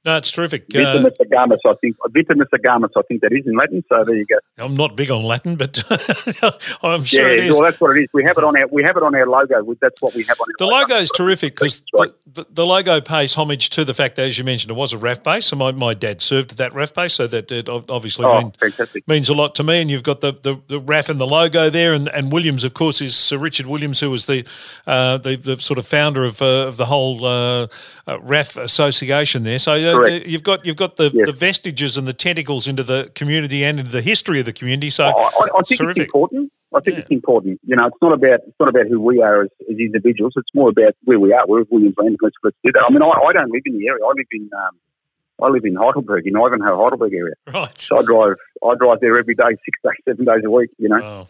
no, 0.03 0.17
it's 0.17 0.31
terrific. 0.31 0.67
Vitamus 0.67 1.11
uh, 1.19 1.23
agamus, 1.23 1.59
I 1.63 1.73
think. 1.75 1.95
Vitamus 2.09 2.47
agamus, 2.53 2.89
I 2.97 3.03
think 3.03 3.21
that 3.21 3.31
is 3.31 3.45
in 3.45 3.55
Latin. 3.55 3.83
So 3.87 4.03
there 4.03 4.15
you 4.15 4.25
go. 4.25 4.39
I'm 4.57 4.73
not 4.73 4.95
big 4.95 5.11
on 5.11 5.21
Latin, 5.21 5.57
but 5.57 5.83
I'm 6.81 7.03
sure 7.03 7.27
yeah, 7.27 7.33
it 7.33 7.45
is. 7.45 7.51
Well, 7.51 7.63
that's 7.63 7.79
what 7.79 7.95
it 7.95 8.01
is. 8.01 8.09
We 8.11 8.23
have 8.23 8.35
it 8.35 8.43
on 8.43 8.57
our 8.57 8.65
we 8.67 8.81
have 8.81 8.97
it 8.97 9.03
on 9.03 9.13
our 9.13 9.27
logo. 9.27 9.75
That's 9.79 10.01
what 10.01 10.15
we 10.15 10.23
have 10.23 10.39
on 10.39 10.47
our 10.49 10.55
the 10.57 10.65
logo. 10.65 10.95
is 10.95 11.11
terrific 11.11 11.55
because 11.55 11.83
the, 11.93 12.15
the, 12.25 12.45
the, 12.49 12.65
logo 12.65 12.99
pays 12.99 13.35
homage 13.35 13.69
to 13.71 13.85
the 13.85 13.93
fact 13.93 14.15
that, 14.15 14.23
as 14.23 14.39
you 14.39 14.43
mentioned, 14.43 14.71
it 14.71 14.75
was 14.75 14.91
a 14.91 14.97
RAAF 14.97 15.21
base. 15.21 15.45
So 15.47 15.55
my, 15.55 15.71
my 15.71 15.93
dad 15.93 16.19
served 16.19 16.53
at 16.53 16.57
that 16.57 16.71
RAAF 16.73 16.95
base, 16.95 17.13
so 17.13 17.27
that 17.27 17.51
it 17.51 17.69
obviously 17.69 18.25
oh, 18.25 18.41
mean, 18.41 19.03
means 19.05 19.29
a 19.29 19.35
lot 19.35 19.53
to 19.55 19.63
me. 19.63 19.81
And 19.81 19.91
you've 19.91 20.03
got 20.03 20.21
the, 20.21 20.33
the, 20.33 20.59
the 20.67 20.81
RAAF 20.81 21.09
and 21.09 21.21
the 21.21 21.27
logo 21.27 21.69
there, 21.69 21.93
and, 21.93 22.07
and 22.09 22.31
Williams, 22.31 22.63
of 22.63 22.73
course, 22.73 23.01
is 23.01 23.15
Sir 23.15 23.37
Richard 23.37 23.67
Williams, 23.67 23.99
who 23.99 24.09
was 24.09 24.25
the 24.25 24.45
uh, 24.87 25.19
the, 25.19 25.35
the 25.35 25.57
sort 25.57 25.77
of 25.77 25.85
founder 25.85 26.25
of 26.25 26.41
uh, 26.41 26.67
of 26.67 26.77
the 26.77 26.85
whole 26.85 27.23
uh, 27.23 27.63
uh 28.07 28.17
RAAF 28.17 28.59
association 28.59 29.43
there. 29.43 29.59
So 29.59 29.90
you've 30.25 30.43
got 30.43 30.65
you've 30.65 30.75
got 30.75 30.95
the, 30.95 31.11
yes. 31.13 31.25
the 31.25 31.31
vestiges 31.31 31.97
and 31.97 32.07
the 32.07 32.13
tentacles 32.13 32.67
into 32.67 32.83
the 32.83 33.11
community 33.15 33.63
and 33.63 33.79
into 33.79 33.91
the 33.91 34.01
history 34.01 34.39
of 34.39 34.45
the 34.45 34.53
community. 34.53 34.89
So 34.89 35.05
I, 35.05 35.09
I, 35.09 35.47
I 35.57 35.61
think 35.67 35.81
terrific. 35.81 36.03
it's 36.03 36.07
important. 36.07 36.51
I 36.73 36.79
think 36.79 36.95
yeah. 36.95 37.01
it's 37.01 37.11
important. 37.11 37.59
You 37.63 37.75
know, 37.75 37.87
it's 37.87 38.01
not 38.01 38.13
about 38.13 38.39
it's 38.47 38.59
not 38.59 38.69
about 38.69 38.87
who 38.87 38.99
we 38.99 39.21
are 39.21 39.43
as, 39.43 39.49
as 39.69 39.77
individuals. 39.77 40.33
It's 40.35 40.49
more 40.53 40.69
about 40.69 40.93
where 41.03 41.19
we 41.19 41.33
are. 41.33 41.45
We're 41.47 41.63
Williams 41.69 41.95
Land. 41.97 42.17
Let's, 42.21 42.35
let's 42.43 42.57
do 42.63 42.71
that. 42.73 42.85
I 42.87 42.91
mean, 42.91 43.01
I, 43.01 43.09
I 43.09 43.33
don't 43.33 43.51
live 43.51 43.63
in 43.65 43.77
the 43.77 43.87
area. 43.87 44.03
I 44.03 44.13
live 44.15 44.27
in 44.31 44.49
um, 44.55 44.79
I 45.43 45.47
live 45.49 45.65
in 45.65 45.75
Heidelberg, 45.75 46.27
in 46.27 46.37
Ivanhoe, 46.37 46.77
Heidelberg 46.81 47.13
area. 47.13 47.35
Right. 47.53 47.77
So 47.77 47.99
I 47.99 48.03
drive 48.03 48.37
I 48.63 48.75
drive 48.75 48.99
there 49.01 49.17
every 49.17 49.35
day, 49.35 49.51
six 49.65 49.77
days, 49.83 50.01
seven 50.07 50.25
days 50.25 50.43
a 50.45 50.49
week. 50.49 50.69
You 50.77 50.89
know. 50.89 51.01
Oh. 51.03 51.27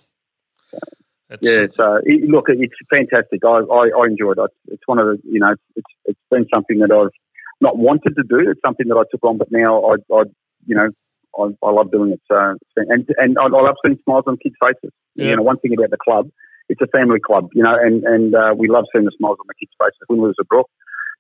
So, 0.74 1.38
yeah, 1.40 1.68
so 1.78 2.00
it, 2.04 2.30
look, 2.30 2.48
it's 2.50 2.74
fantastic. 2.94 3.40
I, 3.46 3.60
I, 3.60 3.90
I 3.98 4.04
enjoy 4.06 4.34
it. 4.34 4.40
It's 4.68 4.84
one 4.86 5.00
of 5.00 5.08
the, 5.08 5.22
you 5.24 5.40
know, 5.40 5.56
it's 5.78 5.92
it's 6.04 6.20
been 6.30 6.46
something 6.54 6.80
that 6.80 6.92
I've 6.92 7.08
not 7.62 7.78
wanted 7.78 8.16
to 8.16 8.24
do. 8.24 8.50
It's 8.50 8.62
something 8.66 8.88
that 8.88 8.96
I 8.96 9.04
took 9.12 9.24
on, 9.24 9.38
but 9.38 9.52
now 9.52 9.84
I, 9.84 9.96
I 10.14 10.24
you 10.66 10.76
know, 10.76 10.90
I, 11.38 11.66
I 11.66 11.72
love 11.72 11.92
doing 11.92 12.12
it. 12.12 12.22
So, 12.30 12.58
and 12.78 13.10
and 13.18 13.38
I, 13.40 13.44
I 13.44 13.48
love 13.48 13.76
seeing 13.86 13.98
smiles 14.04 14.24
on 14.28 14.38
kids' 14.38 14.56
faces. 14.62 14.92
Yeah. 15.16 15.30
You 15.30 15.36
know, 15.38 15.44
one 15.44 15.58
thing 15.60 15.74
about 15.78 15.92
the 15.92 15.98
club, 15.98 16.30
it's 16.70 16.82
a 16.82 16.88
family 16.88 17.20
club. 17.20 17.50
You 17.54 17.64
know, 17.64 17.76
and 17.76 18.04
and 18.04 18.36
uh, 18.36 18.54
we 18.58 18.68
love 18.68 18.86
seeing 18.94 19.06
the 19.06 19.12
smiles 19.18 19.38
on 19.40 19.46
the 19.48 19.54
kids' 19.60 19.72
faces. 19.80 20.00
Win, 20.10 20.22
lose, 20.22 20.36
or 20.40 20.46
draw, 20.50 20.64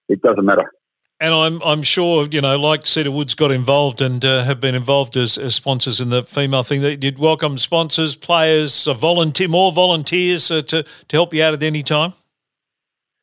it 0.09 0.21
doesn't 0.21 0.45
matter. 0.45 0.71
And 1.19 1.33
I'm 1.33 1.61
I'm 1.61 1.83
sure 1.83 2.25
you 2.25 2.41
know, 2.41 2.57
like 2.57 2.87
Cedar 2.87 3.11
Woods 3.11 3.35
got 3.35 3.51
involved 3.51 4.01
and 4.01 4.25
uh, 4.25 4.43
have 4.43 4.59
been 4.59 4.73
involved 4.73 5.15
as, 5.15 5.37
as 5.37 5.53
sponsors 5.53 6.01
in 6.01 6.09
the 6.09 6.23
female 6.23 6.63
thing. 6.63 6.81
That 6.81 7.03
you'd 7.03 7.19
welcome 7.19 7.59
sponsors, 7.59 8.15
players, 8.15 8.87
uh, 8.87 8.95
volunteer, 8.95 9.47
more 9.47 9.71
volunteers 9.71 10.49
uh, 10.49 10.61
to 10.63 10.83
to 10.83 11.15
help 11.15 11.33
you 11.33 11.43
out 11.43 11.53
at 11.53 11.61
any 11.61 11.83
time. 11.83 12.13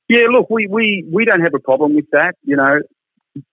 Yeah, 0.08 0.24
look, 0.30 0.48
we, 0.48 0.66
we, 0.66 1.04
we 1.12 1.26
don't 1.26 1.42
have 1.42 1.52
a 1.54 1.58
problem 1.58 1.94
with 1.94 2.06
that. 2.12 2.34
You 2.42 2.56
know, 2.56 2.80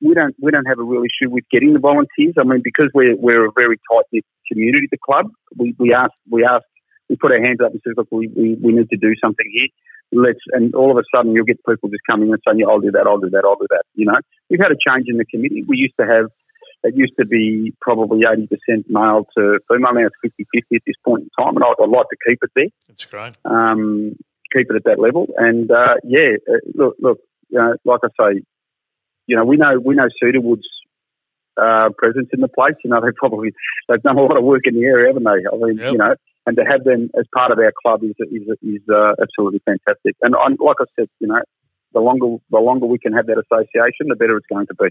we 0.01 0.13
don't 0.13 0.35
we 0.41 0.51
don't 0.51 0.65
have 0.65 0.79
a 0.79 0.83
real 0.83 1.03
issue 1.03 1.29
with 1.29 1.43
getting 1.51 1.73
the 1.73 1.79
volunteers. 1.79 2.35
I 2.39 2.43
mean, 2.43 2.61
because 2.63 2.89
we're 2.93 3.15
we're 3.15 3.45
a 3.45 3.51
very 3.55 3.77
tight 3.91 4.05
knit 4.11 4.25
community, 4.51 4.87
the 4.91 4.97
club. 4.97 5.27
We 5.57 5.75
we 5.77 5.93
asked 5.93 6.15
we 6.29 6.43
asked 6.43 6.65
we 7.09 7.15
put 7.15 7.31
our 7.31 7.41
hands 7.41 7.59
up 7.63 7.71
and 7.71 7.81
said, 7.83 7.93
look, 7.97 8.07
we, 8.11 8.27
we, 8.35 8.55
we 8.55 8.73
need 8.73 8.89
to 8.89 8.97
do 8.97 9.13
something 9.21 9.45
here 9.53 9.67
let's, 10.11 10.39
and 10.51 10.73
all 10.75 10.91
of 10.91 10.97
a 10.97 11.03
sudden 11.15 11.33
you'll 11.33 11.45
get 11.45 11.59
people 11.67 11.89
just 11.89 12.01
coming 12.09 12.31
and 12.31 12.41
saying, 12.47 12.59
yeah, 12.59 12.67
I'll 12.67 12.79
do 12.79 12.91
that, 12.91 13.05
I'll 13.07 13.19
do 13.19 13.29
that, 13.29 13.43
I'll 13.45 13.55
do 13.57 13.67
that. 13.69 13.83
You 13.93 14.05
know, 14.05 14.15
we've 14.49 14.59
had 14.59 14.71
a 14.71 14.77
change 14.87 15.05
in 15.07 15.17
the 15.17 15.25
committee. 15.25 15.63
We 15.67 15.77
used 15.77 15.95
to 15.99 16.05
have, 16.05 16.27
it 16.83 16.95
used 16.95 17.13
to 17.19 17.25
be 17.25 17.73
probably 17.81 18.21
80% 18.21 18.47
male 18.87 19.25
to 19.37 19.59
female. 19.71 19.93
Now 19.93 20.07
it's 20.07 20.15
50 20.21 20.45
50 20.53 20.75
at 20.75 20.81
this 20.85 20.95
point 21.03 21.23
in 21.23 21.43
time, 21.43 21.55
and 21.55 21.63
I'd, 21.63 21.81
I'd 21.81 21.89
like 21.89 22.07
to 22.09 22.17
keep 22.27 22.39
it 22.41 22.51
there. 22.55 22.69
That's 22.87 23.05
great. 23.05 23.33
Um, 23.45 24.15
keep 24.55 24.67
it 24.69 24.75
at 24.75 24.83
that 24.85 24.99
level. 24.99 25.27
And 25.37 25.69
uh, 25.71 25.95
yeah, 26.03 26.37
uh, 26.49 26.59
look, 26.73 26.95
look, 26.99 27.19
you 27.49 27.59
know, 27.59 27.75
like 27.85 28.01
I 28.03 28.07
say, 28.19 28.41
you 29.27 29.35
know, 29.35 29.45
we 29.45 29.57
know 29.57 29.79
we 29.83 29.95
know 29.95 30.07
Cedar 30.21 30.41
Woods' 30.41 30.67
uh, 31.57 31.89
presence 31.97 32.29
in 32.33 32.41
the 32.41 32.47
place. 32.47 32.75
You 32.83 32.91
know, 32.91 33.01
they 33.01 33.11
probably 33.15 33.53
they've 33.87 34.01
done 34.01 34.17
a 34.17 34.21
lot 34.21 34.37
of 34.37 34.43
work 34.43 34.61
in 34.65 34.75
the 34.75 34.85
area, 34.85 35.07
haven't 35.07 35.23
they? 35.23 35.29
I 35.29 35.55
mean, 35.57 35.77
yep. 35.77 35.91
you 35.93 35.97
know, 35.97 36.15
and 36.45 36.57
to 36.57 36.63
have 36.63 36.83
them 36.83 37.09
as 37.17 37.25
part 37.33 37.51
of 37.51 37.59
our 37.59 37.73
club 37.83 38.03
is 38.03 38.15
is, 38.31 38.47
is 38.61 38.81
uh, 38.93 39.13
absolutely 39.21 39.61
fantastic. 39.65 40.15
And 40.21 40.35
I'm, 40.35 40.57
like 40.59 40.77
I 40.79 40.85
said, 40.97 41.07
you 41.19 41.27
know, 41.27 41.41
the 41.93 42.01
longer 42.01 42.37
the 42.51 42.59
longer 42.59 42.85
we 42.85 42.99
can 42.99 43.13
have 43.13 43.25
that 43.27 43.41
association, 43.41 44.07
the 44.09 44.15
better 44.15 44.37
it's 44.37 44.47
going 44.47 44.67
to 44.67 44.75
be. 44.75 44.89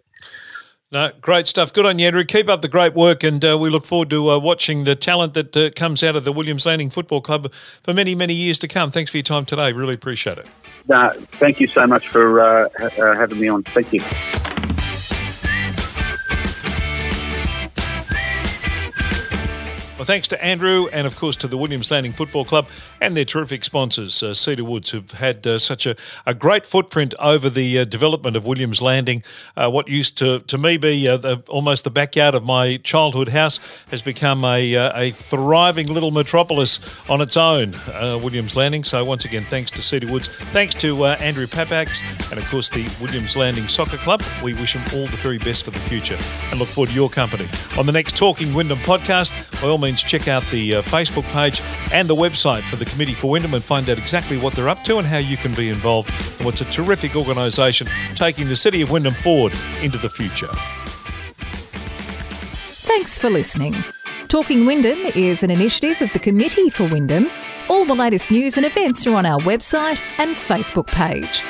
No, 0.93 1.11
great 1.21 1.47
stuff. 1.47 1.73
Good 1.73 1.87
on 1.87 1.99
you, 1.99 2.07
Andrew. 2.07 2.25
Keep 2.25 2.49
up 2.49 2.63
the 2.63 2.69
great 2.69 2.95
work, 2.95 3.25
and 3.25 3.45
uh, 3.45 3.59
we 3.59 3.69
look 3.69 3.85
forward 3.85 4.11
to 4.11 4.31
uh, 4.31 4.39
watching 4.39 4.85
the 4.85 4.95
talent 4.95 5.35
that 5.35 5.57
uh, 5.57 5.71
comes 5.71 6.05
out 6.05 6.15
of 6.15 6.25
the 6.25 6.33
Williams 6.33 6.67
Landing 6.67 6.89
Football 6.91 7.21
Club 7.21 7.53
for 7.83 7.93
many, 7.93 8.15
many 8.15 8.35
years 8.35 8.59
to 8.61 8.69
come. 8.69 8.91
Thanks 8.91 9.11
for 9.11 9.17
your 9.17 9.25
time 9.25 9.45
today. 9.45 9.73
Really 9.73 9.95
appreciate 9.95 10.39
it. 10.39 10.47
thank 11.41 11.59
you 11.59 11.67
so 11.67 11.87
much 11.87 12.07
for 12.09 12.41
uh, 12.41 12.69
uh, 12.79 13.17
having 13.17 13.41
me 13.41 13.49
on. 13.49 13.65
Thank 13.65 13.93
you. 13.93 14.54
Well, 20.05 20.09
thanks 20.17 20.29
to 20.29 20.45
Andrew 20.45 20.87
and, 20.93 21.07
of 21.07 21.17
course, 21.17 21.35
to 21.37 21.49
the 21.49 21.57
Williams 21.57 21.91
Landing 21.91 22.13
Football 22.13 22.45
Club 22.45 22.69
and 23.01 23.17
their 23.17 23.25
terrific 23.25 23.65
sponsors, 23.65 24.23
uh, 24.23 24.35
Cedar 24.35 24.63
Woods, 24.63 24.91
who've 24.91 25.11
had 25.13 25.47
uh, 25.47 25.59
such 25.59 25.87
a, 25.87 25.97
a 26.27 26.35
great 26.35 26.67
footprint 26.67 27.15
over 27.19 27.49
the 27.49 27.79
uh, 27.79 27.85
development 27.87 28.37
of 28.37 28.45
Williams 28.45 28.83
Landing. 28.83 29.23
Uh, 29.57 29.71
what 29.71 29.89
used 29.89 30.19
to, 30.19 30.41
to 30.41 30.59
me 30.59 30.77
be 30.77 31.09
uh, 31.09 31.17
the, 31.17 31.43
almost 31.49 31.85
the 31.85 31.91
backyard 31.91 32.35
of 32.35 32.45
my 32.45 32.77
childhood 32.85 33.31
house 33.31 33.61
has 33.89 34.03
become 34.03 34.45
a, 34.45 34.77
uh, 34.77 34.93
a 34.95 35.11
thriving 35.11 35.87
little 35.87 36.11
metropolis 36.11 36.81
on 37.09 37.23
its 37.23 37.39
own, 37.39 37.75
Williams 38.21 38.57
Landing. 38.57 38.85
So, 38.85 39.03
once 39.07 39.25
again, 39.25 39.47
thanks 39.47 39.71
to 39.71 39.81
Cedar 39.81 40.13
Woods. 40.13 40.29
Thanks 40.53 40.75
to 40.75 41.07
Andrew 41.07 41.47
Papax 41.47 42.03
and, 42.31 42.39
of 42.39 42.45
course, 42.51 42.69
the 42.69 42.87
Williams 43.01 43.39
Landing 43.39 43.69
Soccer 43.69 43.97
Club. 43.97 44.23
We 44.43 44.53
wish 44.53 44.75
them 44.75 44.83
all 44.93 45.07
the 45.07 45.17
very 45.17 45.39
best 45.39 45.65
for 45.65 45.71
the 45.71 45.81
future 45.81 46.19
and 46.51 46.61
look 46.61 46.69
forward 46.69 46.91
to 46.91 46.95
your 46.95 47.09
company 47.09 47.49
on 47.79 47.87
the 47.87 47.93
next 47.93 48.19
Talking 48.19 48.53
Wyndham 48.53 48.81
podcast. 48.81 49.33
By 49.63 49.69
all 49.69 49.79
means, 49.79 49.94
means 49.95 50.03
check 50.03 50.27
out 50.27 50.43
the 50.51 50.77
uh, 50.77 50.83
Facebook 50.83 51.23
page 51.25 51.63
and 51.93 52.09
the 52.09 52.15
website 52.17 52.63
for 52.63 52.75
the 52.75 52.85
Committee 52.85 53.15
for 53.15 53.31
Wyndham 53.31 53.55
and 53.55 53.63
find 53.63 53.89
out 53.89 53.97
exactly 53.97 54.37
what 54.37 54.53
they're 54.55 54.69
up 54.69 54.83
to 54.85 54.99
and 54.99 55.07
how 55.07 55.19
you 55.19 55.37
can 55.37 55.55
be 55.55 55.69
involved 55.69 56.11
in 56.41 56.45
what's 56.45 56.61
a 56.61 56.65
terrific 56.65 57.15
organisation 57.15 57.87
taking 58.17 58.49
the 58.49 58.57
City 58.57 58.83
of 58.83 58.91
Wyndham 58.91 59.15
forward 59.15 59.53
into 59.83 59.99
the 59.99 60.09
future. 60.09 60.51
Thanks 62.83 63.19
for 63.21 63.31
listening. 63.31 63.85
Talking 64.27 64.67
Wyndham 64.67 64.99
is 65.15 65.45
an 65.45 65.51
initiative 65.53 66.03
of 66.03 66.13
the 66.13 66.19
Committee 66.19 66.71
for 66.71 66.89
Wyndham. 66.89 67.31
All 67.69 67.85
the 67.85 67.95
latest 67.95 68.33
news 68.33 68.57
and 68.57 68.67
events 68.67 69.07
are 69.07 69.15
on 69.15 69.25
our 69.25 69.41
website 69.41 70.01
and 70.19 70.35
Facebook 70.35 70.89
page. 70.89 71.45